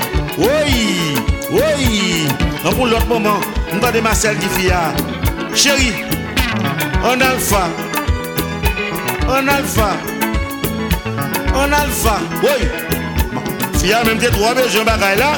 [0.43, 1.13] Oye,
[1.55, 2.25] oye,
[2.65, 3.39] an pou lot mouman,
[3.77, 4.81] mba de Marcel di fia.
[5.55, 5.93] Chéri,
[7.07, 7.63] an alfa,
[9.37, 9.89] an alfa,
[11.63, 12.67] an alfa, oye
[13.79, 15.33] Fia menm te trobe, jen bagay la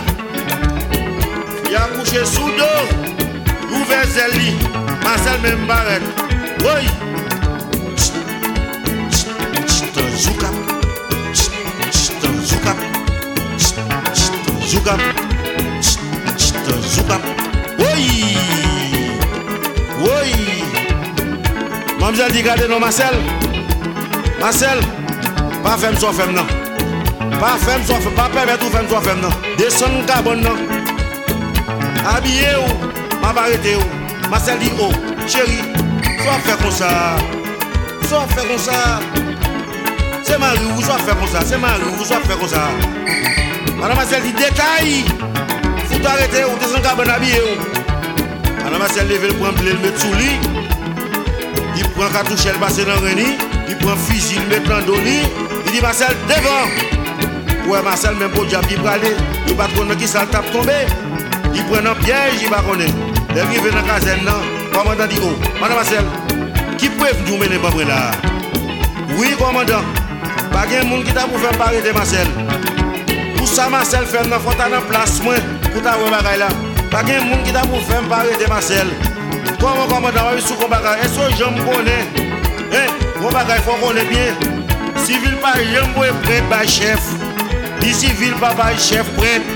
[1.61, 2.71] Fia kouche sou do,
[3.69, 4.55] ouve zè li,
[5.05, 6.13] Marcel menm barek
[6.65, 7.04] Oye
[14.65, 14.99] Zoukap
[15.81, 15.99] Chit
[16.37, 16.57] chit
[16.89, 17.21] zoukap
[17.77, 18.05] Woy!
[20.01, 20.31] Woy!
[21.99, 23.13] Mamzel di gade nou Marcel.
[24.41, 24.81] Marcel
[25.61, 26.49] Pa fem so fem nan.
[27.39, 29.33] Pa fem so fem Pa pebet ou fem so fem nan.
[29.57, 30.57] Desen kabon nan.
[32.05, 33.85] Abye ou Ma barete ou.
[34.29, 34.89] Marcel di ou
[35.29, 35.61] Chéri
[36.25, 36.89] So fè kon sa.
[38.09, 38.97] So fè kon sa.
[40.25, 41.45] Se mari ou so fè kon sa.
[41.45, 42.65] Se mari ou so fè kon sa.
[43.93, 45.05] Marcel dit détail.
[45.85, 48.63] Faut t'arrêter ou descends carbone habillé ou.
[48.63, 50.39] Madame Marcel lève le prend blé le mettre sous lit.
[51.77, 53.37] Il prend cartouche, elle passe dans le reni.
[53.69, 55.19] Il prend fusil, il met dans doni.
[55.65, 57.69] Il dit Marcel, devant.
[57.69, 59.15] Ouais, Marcel, même pour diable, il va aller.
[59.47, 59.55] Il
[59.97, 60.87] qui le tape tomber.
[61.53, 62.93] Il prend un piège, il va connaître.
[63.31, 64.31] Il arrive dans la caserne.
[64.73, 66.05] Commandant dit, oh, Marcel,
[66.77, 68.11] qui peut nous mener pas là?
[69.17, 69.83] Oui, commandant.
[70.51, 72.27] Pas de monde qui t'a pour faire parler de Marcel
[73.55, 76.49] sa Marcel fèm nan fòntan nan plas mwen Pou ta wè bagay la
[76.91, 78.91] Pa gen moun ki ta pou fèm pa rete Marcel
[79.61, 81.95] Kwa mwen komandan wè sou kon bagay E so jom konè
[82.75, 82.81] E,
[83.21, 84.27] kon bagay fò konè bie
[85.05, 86.11] Sivil pa jom wè
[86.49, 87.11] bay chef.
[87.79, 89.47] Di sivil pa chef prèd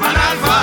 [0.00, 0.60] An alfa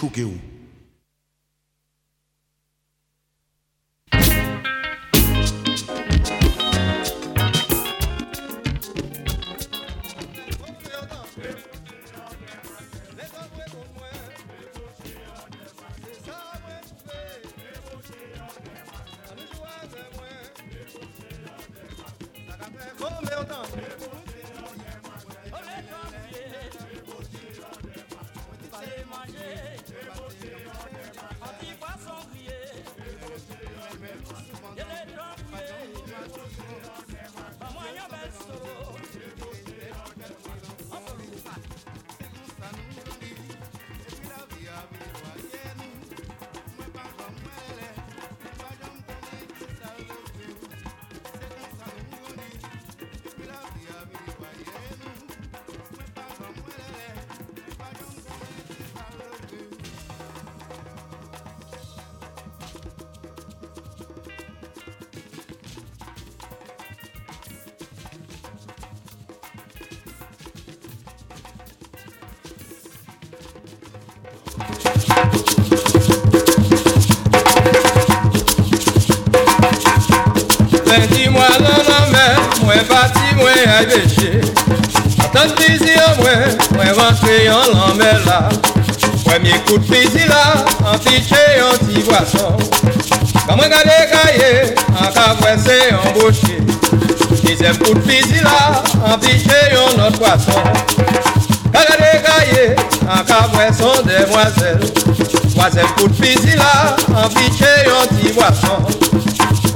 [0.00, 0.49] conjugueu.
[83.40, 84.40] Parti moi à péché
[85.32, 86.30] Tant plaisir moi
[86.74, 88.48] moi rentré en l'emmène là
[89.24, 92.56] Premier coup de plaisir là en fiché en petit boisson
[93.46, 96.58] Quand moi garde cahier en cavoué c'est embauché
[97.44, 100.60] Deuxième coup de plaisir là en fiché en autre poisson
[101.72, 102.76] Quand garde cahier
[103.08, 104.80] en cavoué sont demoiselles
[105.54, 108.10] Troisième coup de plaisir là en fiché en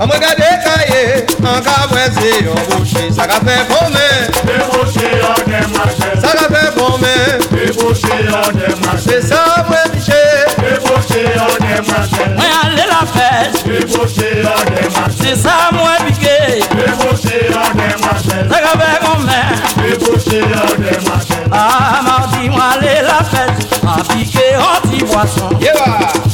[0.00, 3.12] Amwen gade kaye, an ka mwese yon bouchi.
[3.14, 4.08] Sa ka fe bome,
[4.42, 6.08] e bouchi yon den mache.
[6.20, 7.14] Sa ka fe bome,
[7.54, 9.06] e bouchi yon den mache.
[9.06, 10.22] Se sa mwen biche,
[10.58, 12.26] e bouchi yon den mache.
[12.34, 15.22] Mwen ale la fes, e bouchi yon den mache.
[15.22, 18.36] Se sa mwen bike, e bouchi yon den mache.
[18.50, 19.40] Sa ka fe bome,
[19.78, 21.38] e bouchi yon den mache.
[21.50, 26.33] A mardi mwen ale la fes, a bike an ti boason Yewa!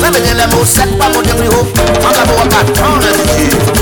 [0.00, 1.66] Réveillez les mots, c'est pas mon dernier mot.
[2.02, 3.58] En avant, on attend le Dieu.
[3.58, 3.73] Dans pays, en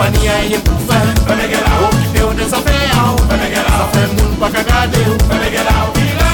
[0.00, 0.98] mania ye kufa
[1.28, 6.30] Bebegela o Deo de safe ao Bebegela Safe mun pa kagadeu Bebegela o Bila,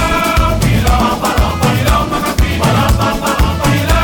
[0.63, 4.01] bila Pampa rampa Bila makapi Parampa parampa Bila,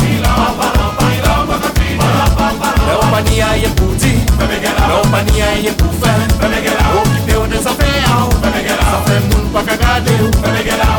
[0.00, 5.72] bila Pampa rampa Bila makapi Parampa parampa Deo mania ye puti Bebegela Deo mania ye
[5.80, 10.89] kufa Bebegela o Deo de safe ao Bebegela Safe mun pa kagadeu Bebegela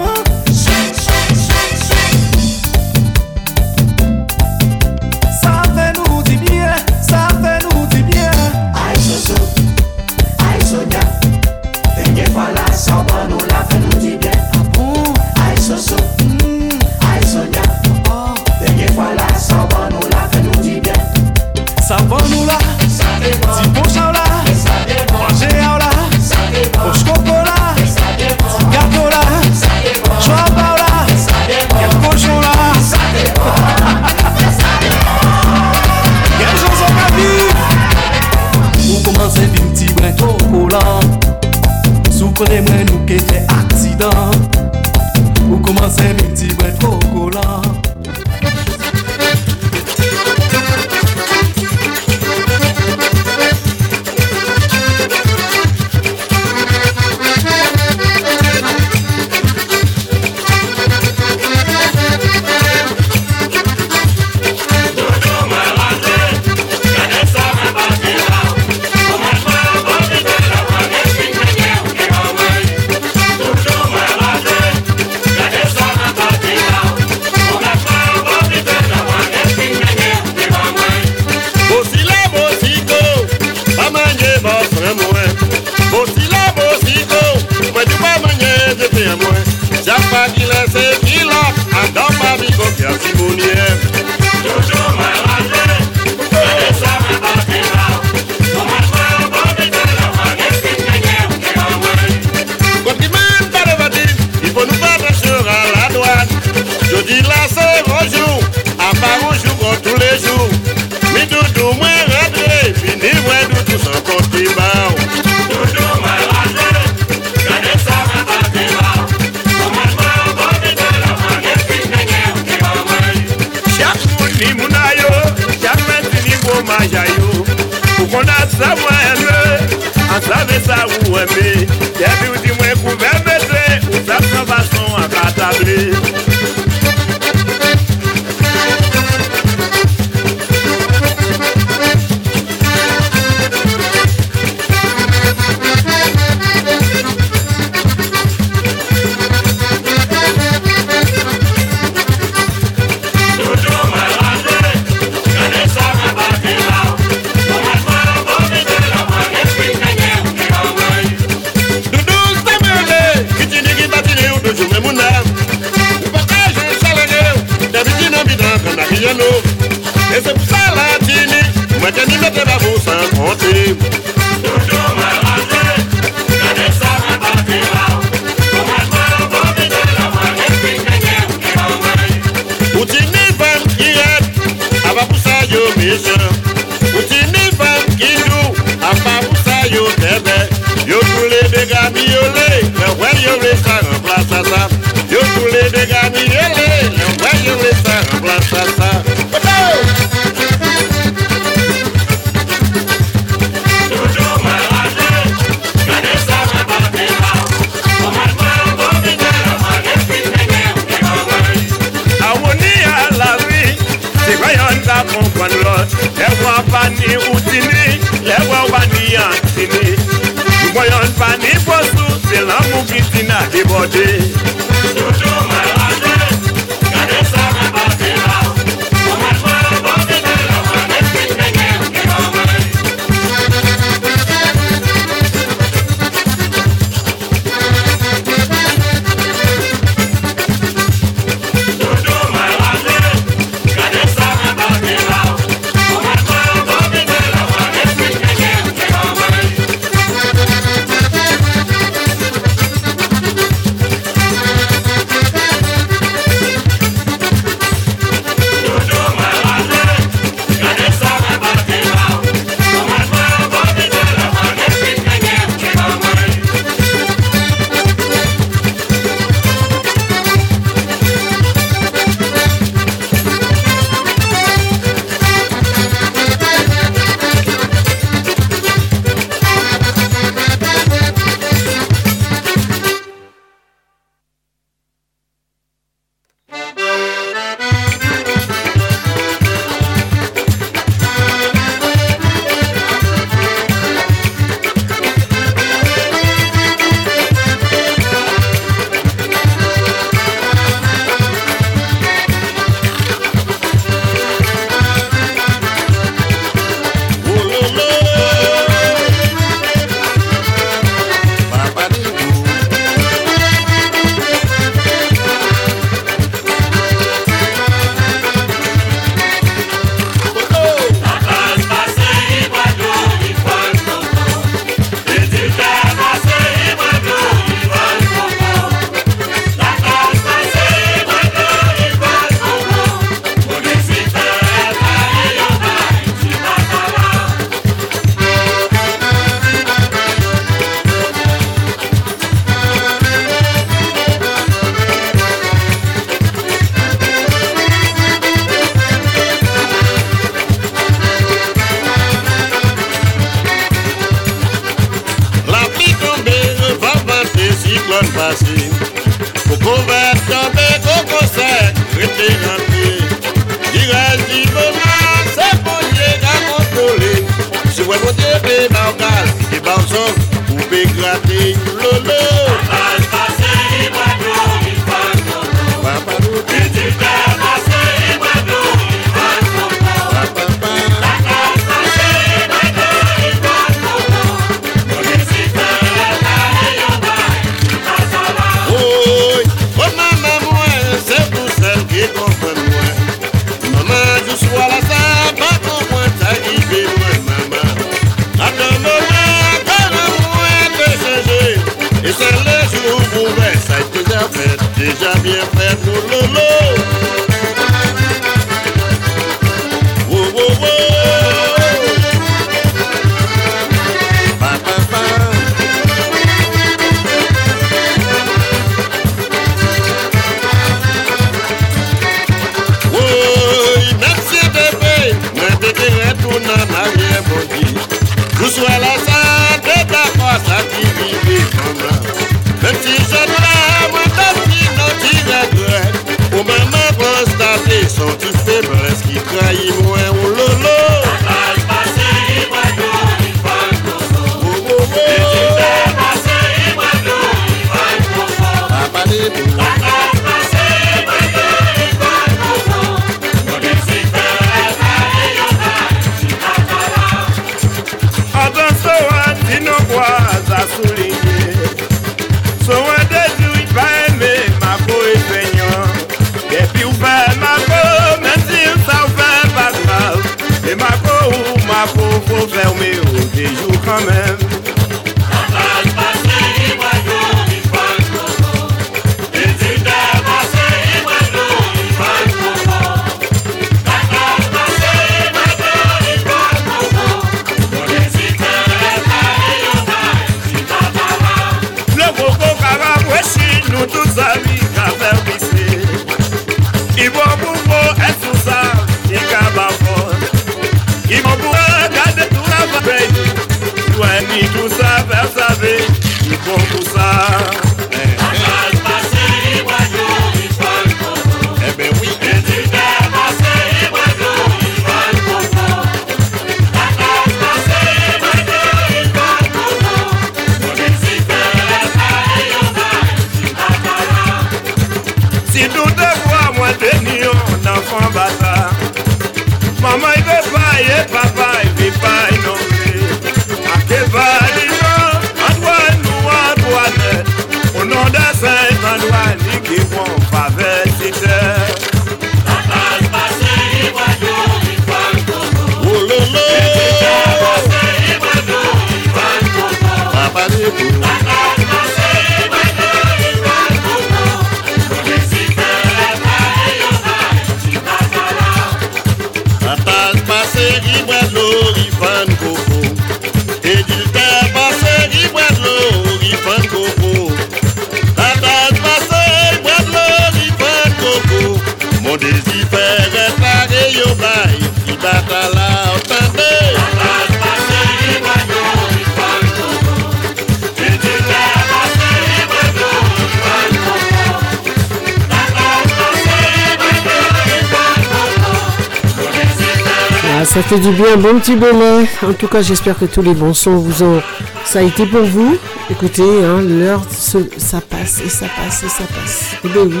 [590.98, 592.08] bien, bon petit bonnet.
[592.26, 594.20] En tout cas, j'espère que tous les bons sons vous ont.
[594.64, 595.56] Ça a été pour vous.
[595.90, 599.56] Écoutez, hein, l'heure, ça passe et ça passe et ça passe.
[599.64, 600.00] Eh bien oui,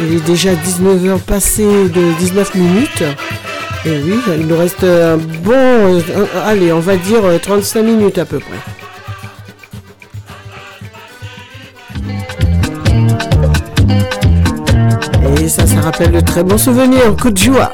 [0.00, 3.02] il est déjà 19h passé de 19 minutes.
[3.84, 6.00] Et oui, il nous reste un bon.
[6.46, 8.58] Allez, on va dire euh, 35 minutes à peu près.
[15.42, 17.16] Et ça, ça rappelle de très bons souvenirs.
[17.20, 17.72] Coup de joie.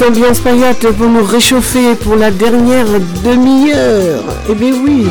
[0.00, 2.86] cette ambiance pour nous réchauffer pour la dernière
[3.22, 4.24] demi-heure.
[4.48, 5.06] Eh bien oui.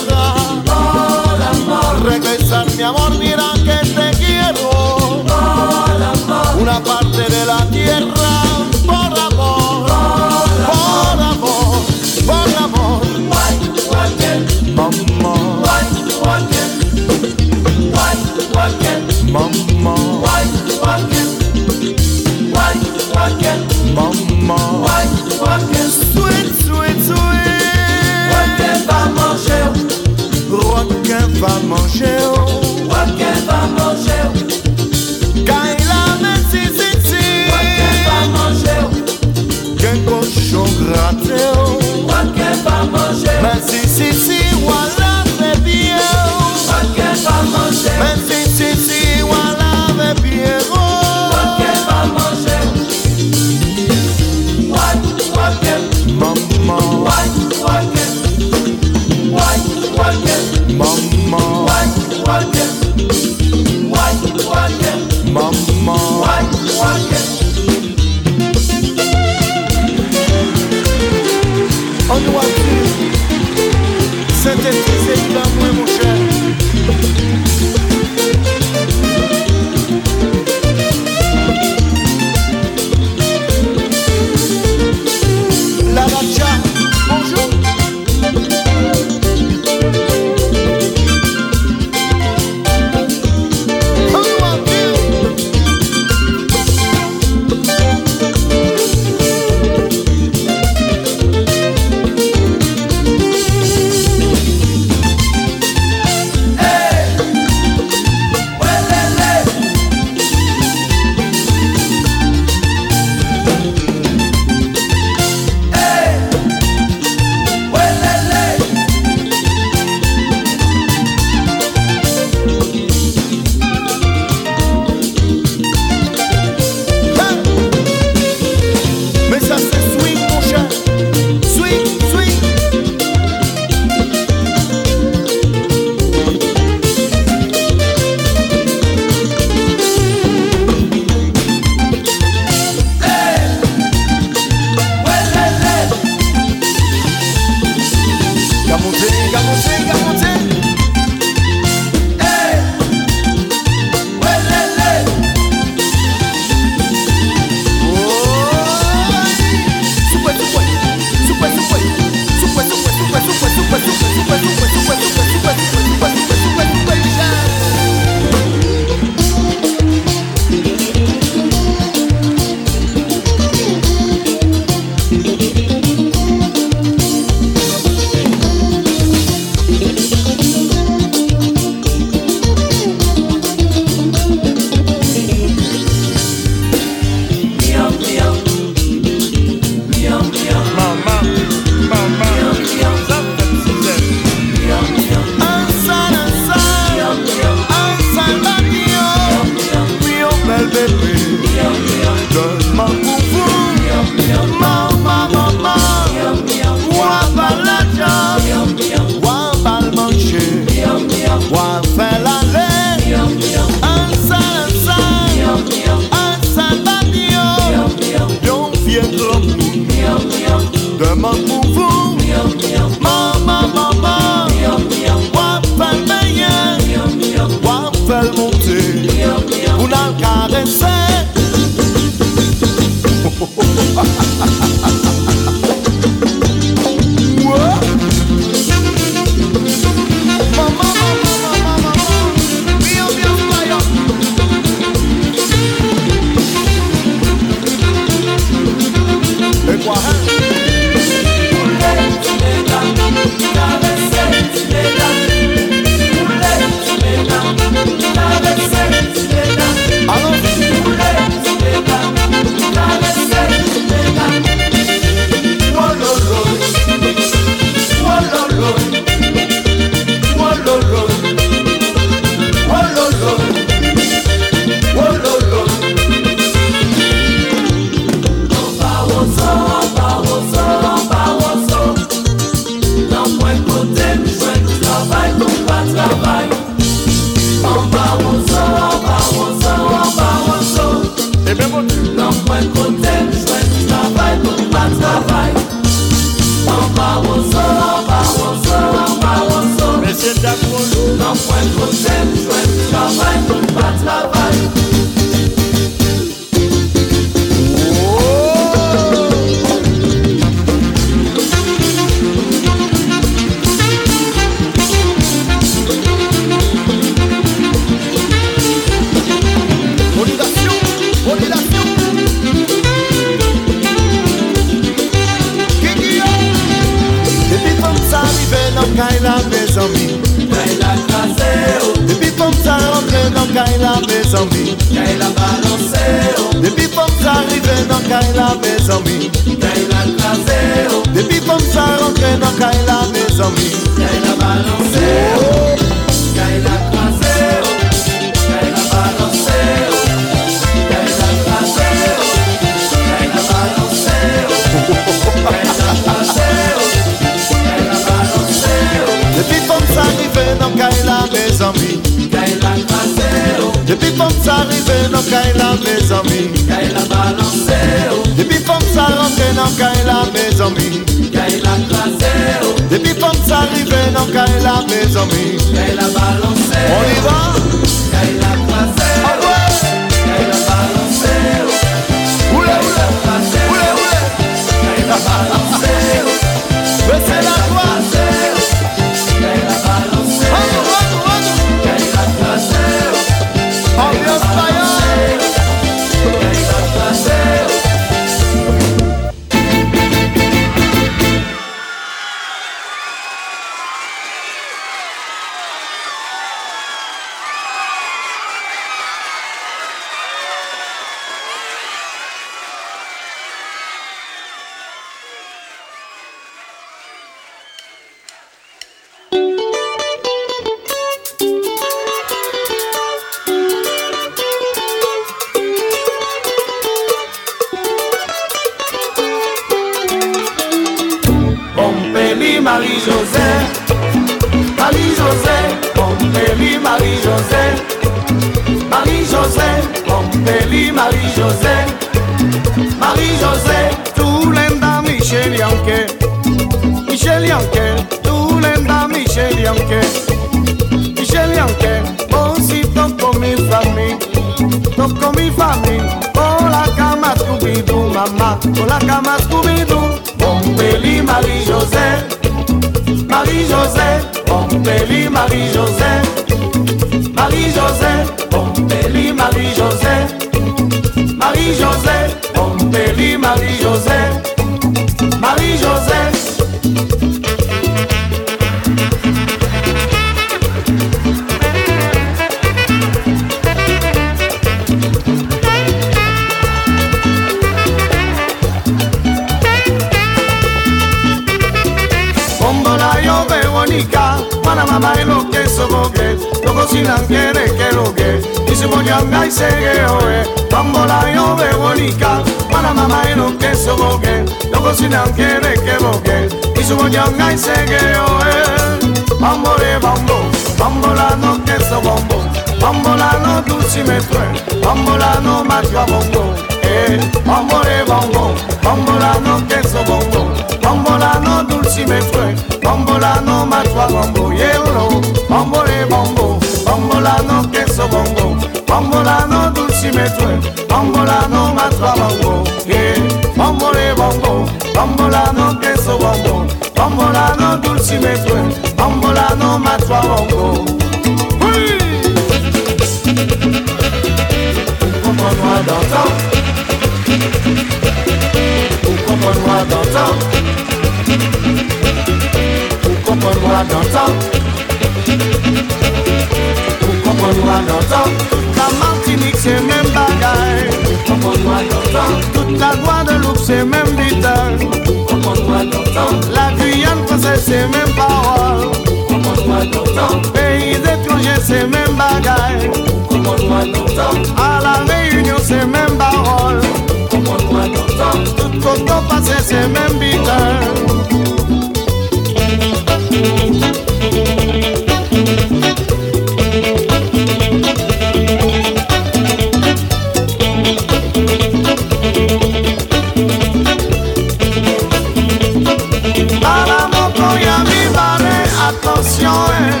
[599.50, 600.00] Oye,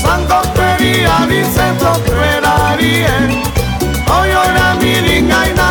[0.00, 3.04] sangotteria di centro operari,
[4.18, 5.68] oye, la miringa y la.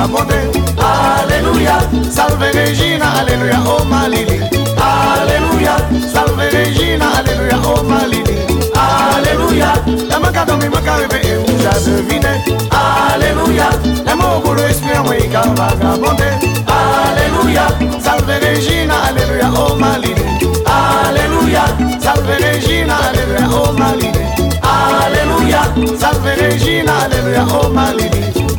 [0.00, 0.40] la beauté.
[0.78, 1.78] Alléluia,
[2.10, 4.40] salve Regina, Alléluia, oh Malini.
[4.78, 5.76] Alléluia,
[6.12, 8.36] salve Regina, Alléluia, oh Malini.
[8.74, 9.72] Alléluia,
[10.08, 12.34] la macado mi macarebe et vous a deviné.
[12.70, 13.68] Alléluia,
[14.06, 16.30] la mogo le espion et vagabondé.
[16.66, 17.66] Alléluia,
[18.00, 20.24] salve Regina, Alléluia, oh Malini.
[20.64, 21.64] Alléluia,
[22.00, 24.24] salve Regina, Alléluia, oh Malini.
[24.62, 25.62] Alléluia,
[25.98, 28.49] salve Regina, Alléluia, oh Malini.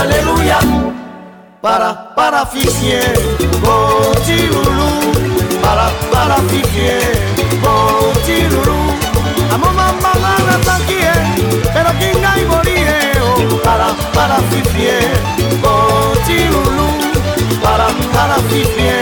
[0.00, 0.58] aleluya.
[1.60, 3.00] Para, para fifié.
[5.62, 6.98] Para, para fifié,
[7.62, 8.80] cochirulú.
[9.52, 10.12] Amo mamá
[10.46, 10.78] rata
[11.74, 11.90] pero
[12.24, 12.40] hay.
[13.64, 14.98] Para, para fifié.
[17.62, 19.00] Para, para fifié.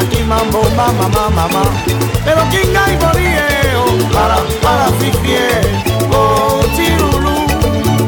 [0.00, 1.62] Aquí mambo, mamá, mamá, mamá,
[2.24, 2.96] pero quien hay.
[4.12, 5.60] Para, para fifié,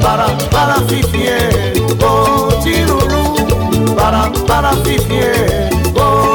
[0.03, 1.73] para para fifie,
[2.05, 3.35] oh chiruru,
[3.95, 6.32] para para fifie, oh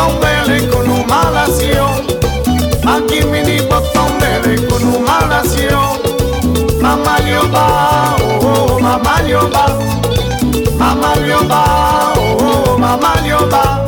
[0.00, 2.06] Botondele con humalación.
[2.88, 6.00] Aquí mini botondele con humalación.
[6.80, 9.66] Mamá Yoba, oh, oh, oh, mamá Yoba.
[10.78, 13.79] Mamá Yoba, oh, oh, oh, mamá Yoba.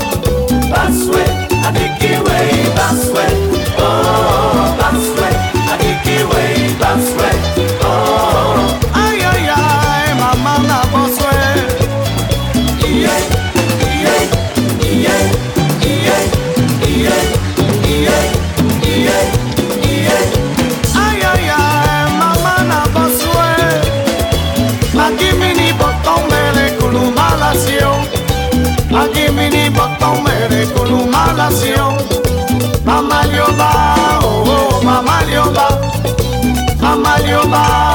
[37.52, 37.91] 吧。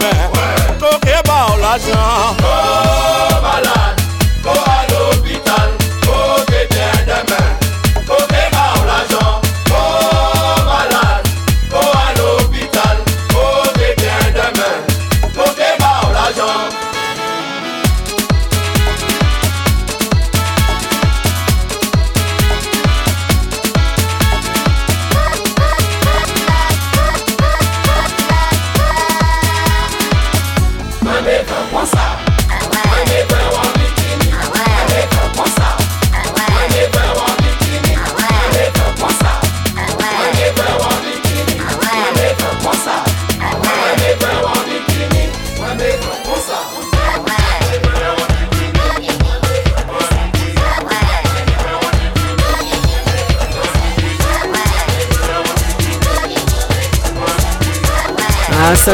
[0.00, 0.14] mẹ́
[0.82, 3.13] kókè bá ọ lásán.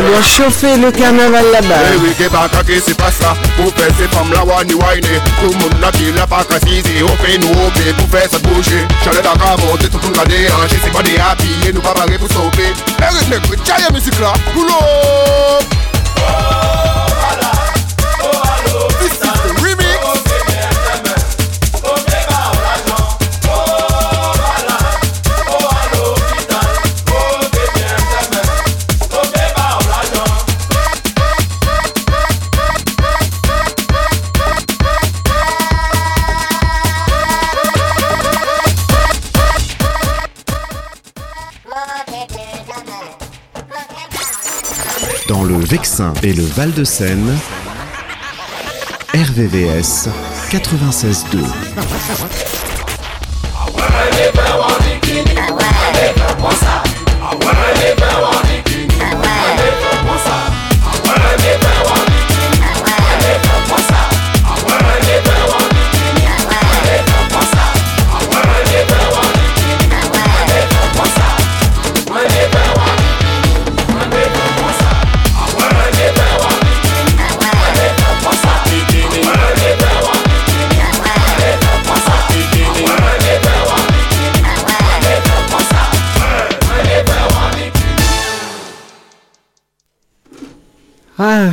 [0.01, 1.75] Ça doit chauffer le carnaval là-bas.
[1.93, 3.35] Eh oui, que pas que c'est pas ça.
[3.57, 5.03] Pour faire ces femmes là, wani wine.
[5.41, 6.83] Tout le monde là qui l'a pas cassé.
[7.03, 8.87] On fait nous pied pour faire ça bouger.
[9.05, 10.77] Chalet d'accord, monter tout le monde à déranger.
[10.83, 12.73] C'est pas des happy nous pas barrer pour sauver.
[12.99, 14.33] Eh, nègre, tchaille musique là.
[14.55, 16.50] Boulot!
[45.71, 47.39] Vexin et le Val-de-Seine,
[49.15, 50.09] RVVS
[50.51, 52.50] 96.2.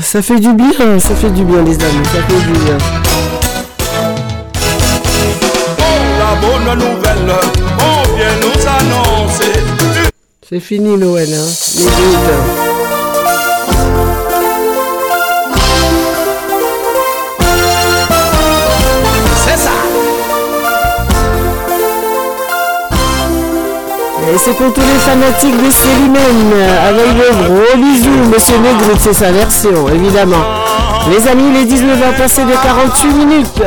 [0.08, 2.78] ça fait du bien, ça fait du bien les amis, ça fait du bien.
[6.18, 7.36] La bonne nouvelle,
[7.78, 9.52] on vient nous annoncer.
[10.48, 11.46] C'est fini Noël, hein.
[11.76, 12.77] Les doutes.
[24.48, 26.54] C'est pour tous les fanatiques de Célimène,
[26.88, 30.38] avec le gros bisou, Monsieur Negrit, c'est sa version, évidemment.
[31.12, 33.62] Les amis, les 19h passées de 48 minutes.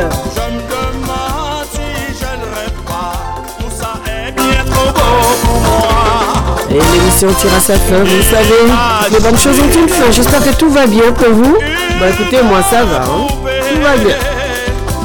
[6.69, 8.71] Et l'émission tire à sa fin, vous savez.
[9.11, 10.09] Les bonnes choses ont une fin.
[10.11, 11.57] J'espère que tout va bien pour vous.
[11.99, 13.01] Bah écoutez, moi ça va.
[13.03, 13.27] hein.
[13.27, 14.15] Tout va bien.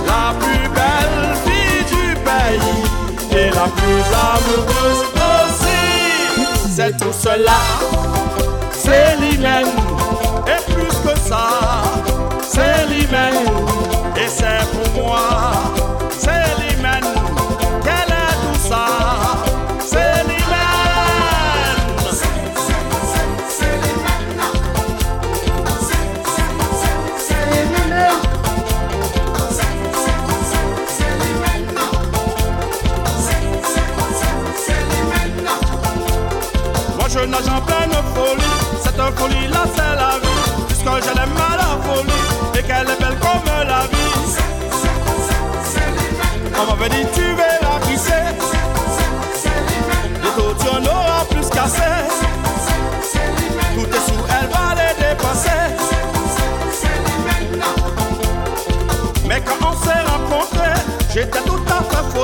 [0.06, 2.86] La plus belle fille du pays.
[6.86, 7.58] C'est tout cela,
[8.70, 9.66] c'est l'hymen.
[10.47, 11.82] Et plus que ça,
[12.48, 13.34] c'est l'hymen.
[14.16, 15.20] Et c'est pour moi,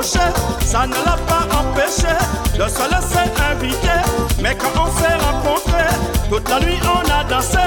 [0.03, 2.13] Ça ne l'a pas empêché
[2.55, 4.03] de se laisser inviter.
[4.43, 5.95] Mais quand on s'est rencontrés,
[6.29, 7.59] toute la nuit on a dansé.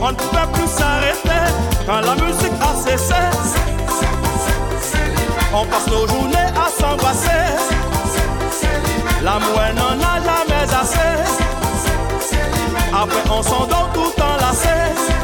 [0.00, 1.42] On ne pouvait plus s'arrêter
[1.86, 3.14] quand la musique a cessé.
[5.52, 7.28] On passe nos journées à s'embrasser.
[9.24, 11.10] L'amour n'en a jamais assez.
[12.92, 15.19] Après on s'endort tout enlacé.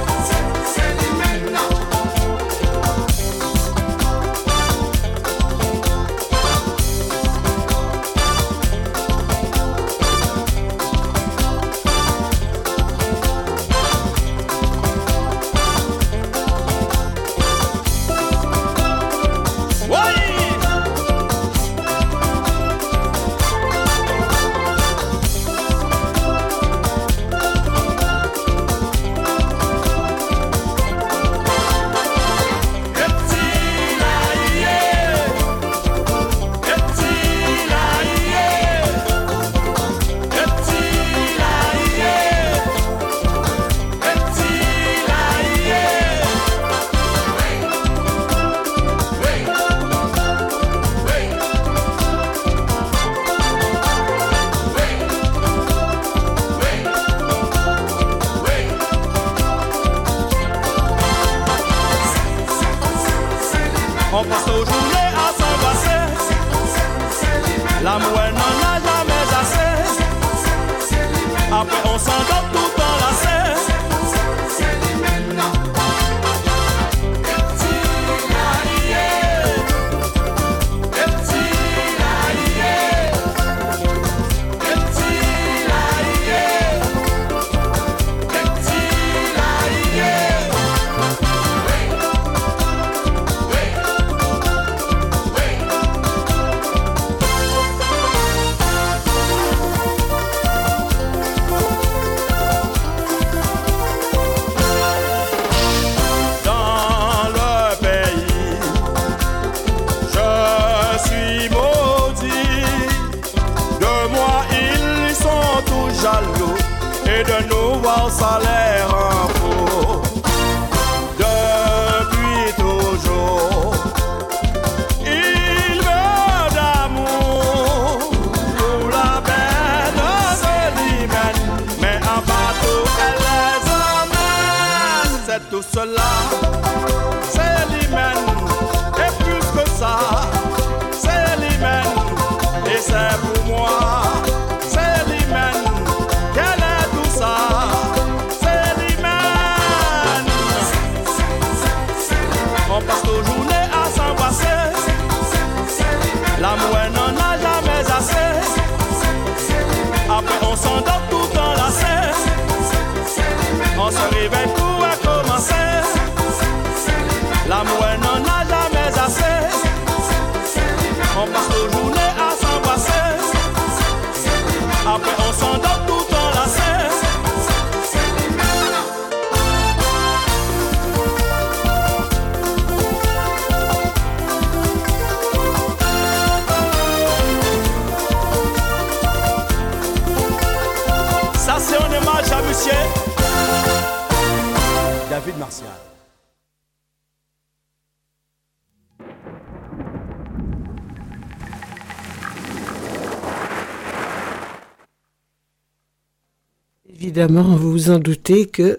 [207.28, 208.78] Vous vous en doutez que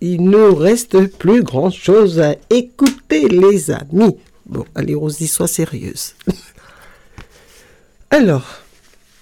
[0.00, 4.16] il ne reste plus grand chose à écouter, les amis.
[4.44, 6.14] Bon, allez, Rosie, sois sérieuse.
[8.10, 8.46] Alors,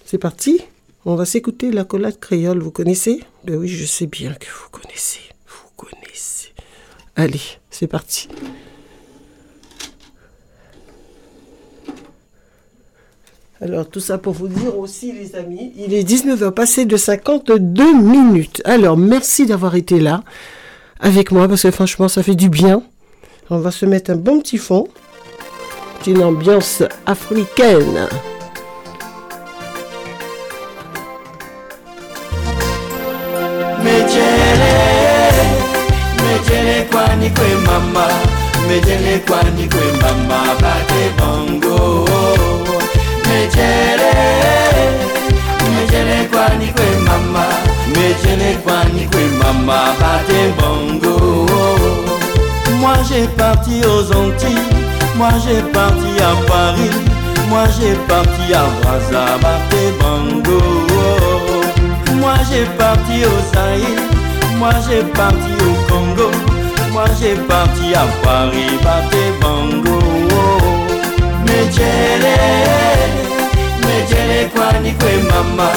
[0.05, 0.61] c'est parti.
[1.07, 2.59] On va s'écouter la collade créole.
[2.59, 3.23] Vous connaissez?
[3.45, 5.21] Ben oui, je sais bien que vous connaissez.
[5.47, 6.53] Vous connaissez.
[7.17, 7.41] Allez,
[7.71, 8.29] c'est parti.
[13.75, 18.01] Alors, tout ça pour vous dire aussi, les amis, il est 19h passé de 52
[18.01, 18.63] minutes.
[18.65, 20.23] Alors, merci d'avoir été là
[21.01, 22.85] avec moi parce que franchement, ça fait du bien.
[23.51, 24.87] On va se mettre un bon petit fond.
[26.07, 28.07] Une ambiance africaine.
[40.01, 40.55] Mama,
[43.45, 44.13] Mejele,
[45.75, 47.45] mejele kwani kwe mama,
[47.89, 51.47] mejele kwani kwe mama, bate bongo.
[52.81, 54.69] Moi j'ai parti aux Antilles,
[55.17, 56.91] moi j'ai parti à Paris,
[57.51, 60.61] moi j'ai parti à Brazza, bate bongo.
[62.15, 64.05] Moi j'ai parti au Zaïre,
[64.59, 66.31] moi j'ai parti au Congo,
[66.93, 69.99] moi j'ai parti à Paris, bate bongo.
[71.45, 72.37] Mejele,
[73.87, 75.69] mejele kwani kwe mama,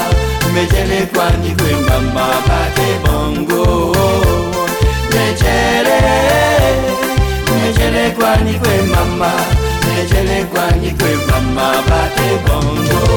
[0.53, 3.95] mejele kwani kwe mama, bate bongo.
[5.14, 6.00] Mejele,
[7.56, 9.32] mejele kwani kwe mama,
[9.88, 13.08] mejele kwani kwe mama, bate bongo.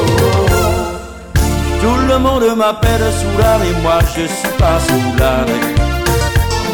[1.83, 5.47] Tout le monde m'appelle Soulard et moi je suis pas Soulard.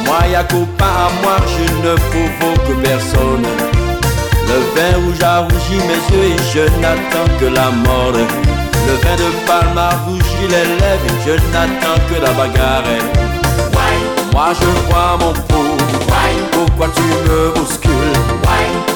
[0.04, 3.46] Moi y'a copain à moi, je ne provoque personne.
[4.48, 8.12] Le vin rouge a rougi mes yeux et je n'attends que la mort.
[8.12, 12.84] Le vin de Palme a rougi les lèvres et je n'attends que la bagarre.
[14.32, 15.76] Moi je vois mon pot,
[16.52, 17.90] pourquoi tu me bouscules?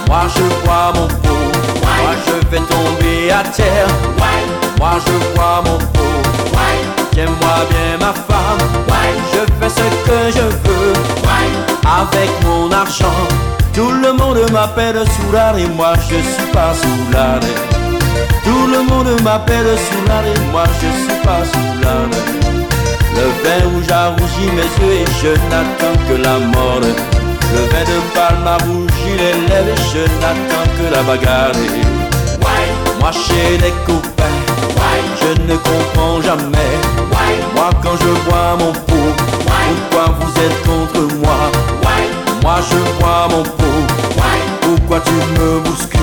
[0.06, 1.50] Moi je vois mon pot,
[1.82, 3.88] moi je vais tomber à terre.
[4.78, 6.20] Moi je vois mon pot,
[7.12, 8.62] Tiens-moi bien ma femme,
[9.32, 10.92] je fais ce que je veux
[11.84, 13.59] avec mon argent.
[13.74, 17.40] Tout le monde m'appelle Soulard et moi je suis pas Soulard.
[18.44, 22.10] Tout le monde m'appelle Soulard et moi je suis pas Soulard.
[23.16, 26.80] Le vin rouge a rougi mes yeux et je n'attends que la mort.
[26.80, 31.60] Le vin de Palme a rougi les lèvres et je n'attends que la bagarre.
[33.00, 34.38] Moi chez les copains,
[35.20, 36.72] je ne comprends jamais.
[37.54, 39.12] Moi quand je bois mon pot,
[39.90, 41.89] pourquoi vous êtes contre moi?
[42.42, 43.82] Moi je bois mon pot,
[44.62, 46.00] pourquoi tu me bouscules?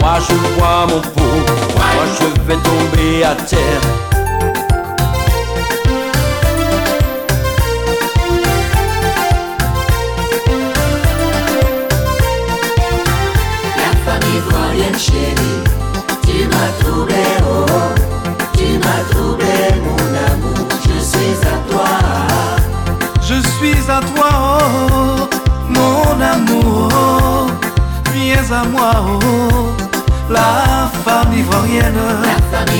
[0.00, 1.44] Moi je bois mon pot,
[1.76, 4.17] moi je vais tomber à terre.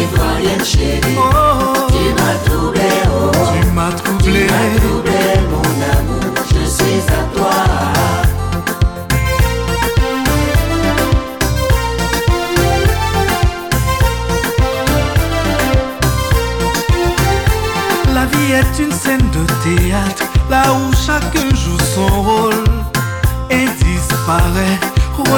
[0.03, 0.61] Ivoirienne.
[0.61, 4.47] Ivoirienne chérie, Oh, tu m'as troublé, oh, tu m'as troublé.
[4.47, 5.69] Tu m'as troublé, mon
[5.99, 7.57] amour, je suis à toi.
[18.15, 21.48] La vie est une scène de théâtre, là où chacun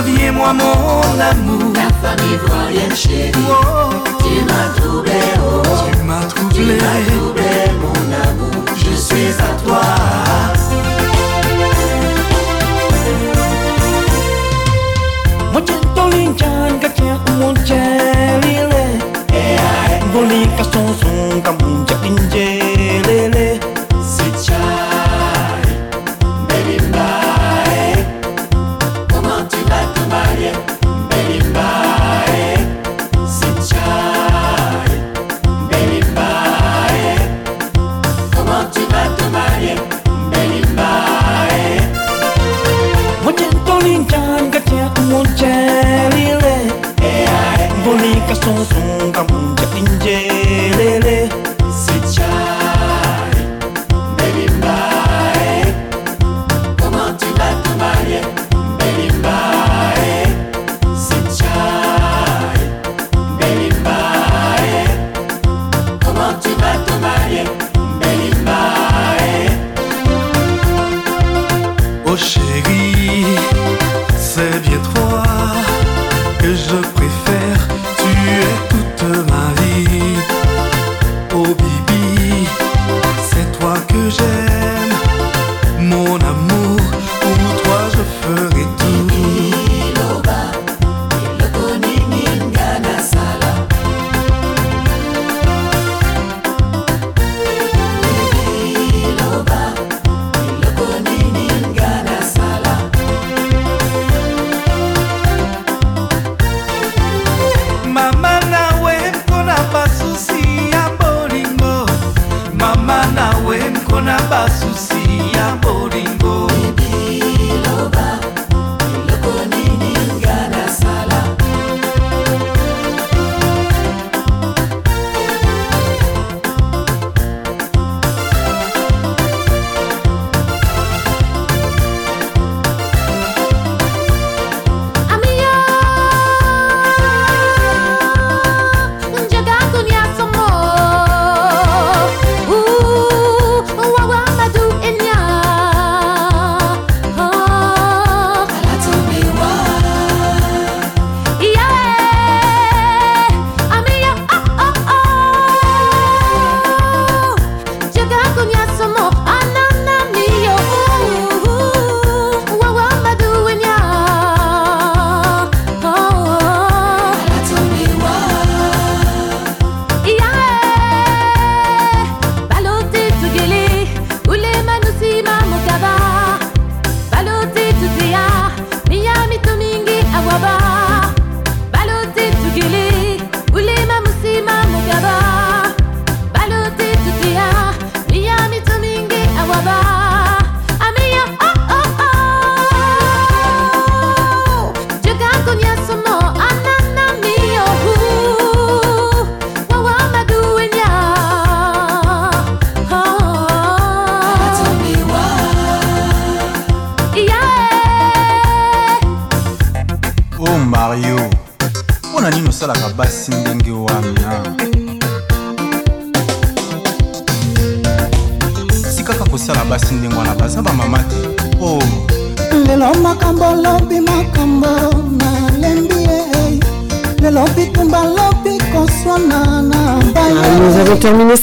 [0.01, 1.73] Reviens-moi mon amour.
[1.75, 5.63] La femme ivoirienne chérie, Oh, tu m'as troublé, oh.
[5.93, 6.77] tu m'as Tu troublé.
[6.77, 7.53] m'as troublé,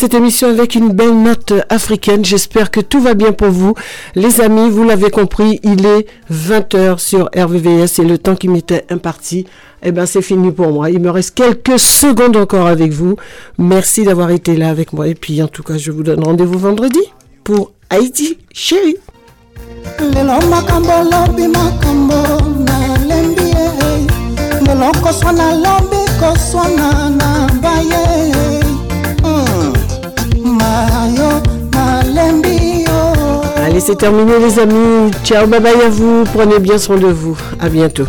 [0.08, 2.24] cette émission avec une belle note africaine.
[2.24, 3.74] J'espère que tout va bien pour vous.
[4.16, 8.86] Les amis, vous l'avez compris, il est 20h sur RVVS et le temps qui m'était
[8.90, 9.46] imparti,
[9.84, 10.90] eh ben, c'est fini pour moi.
[10.92, 13.18] Il me reste quelques secondes encore avec vous.
[13.58, 15.10] Merci d'avoir été là avec moi.
[15.10, 17.02] Et puis, en tout cas, je vous donne rendez-vous vendredi
[17.44, 18.96] pour Haïti, chérie.
[33.78, 35.12] Allez, c'est terminé les amis.
[35.24, 36.24] Ciao, bye bye à vous.
[36.34, 37.38] Prenez bien soin de vous.
[37.60, 38.08] À bientôt.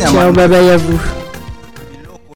[0.00, 0.98] ya Ciao, bye bye à vous.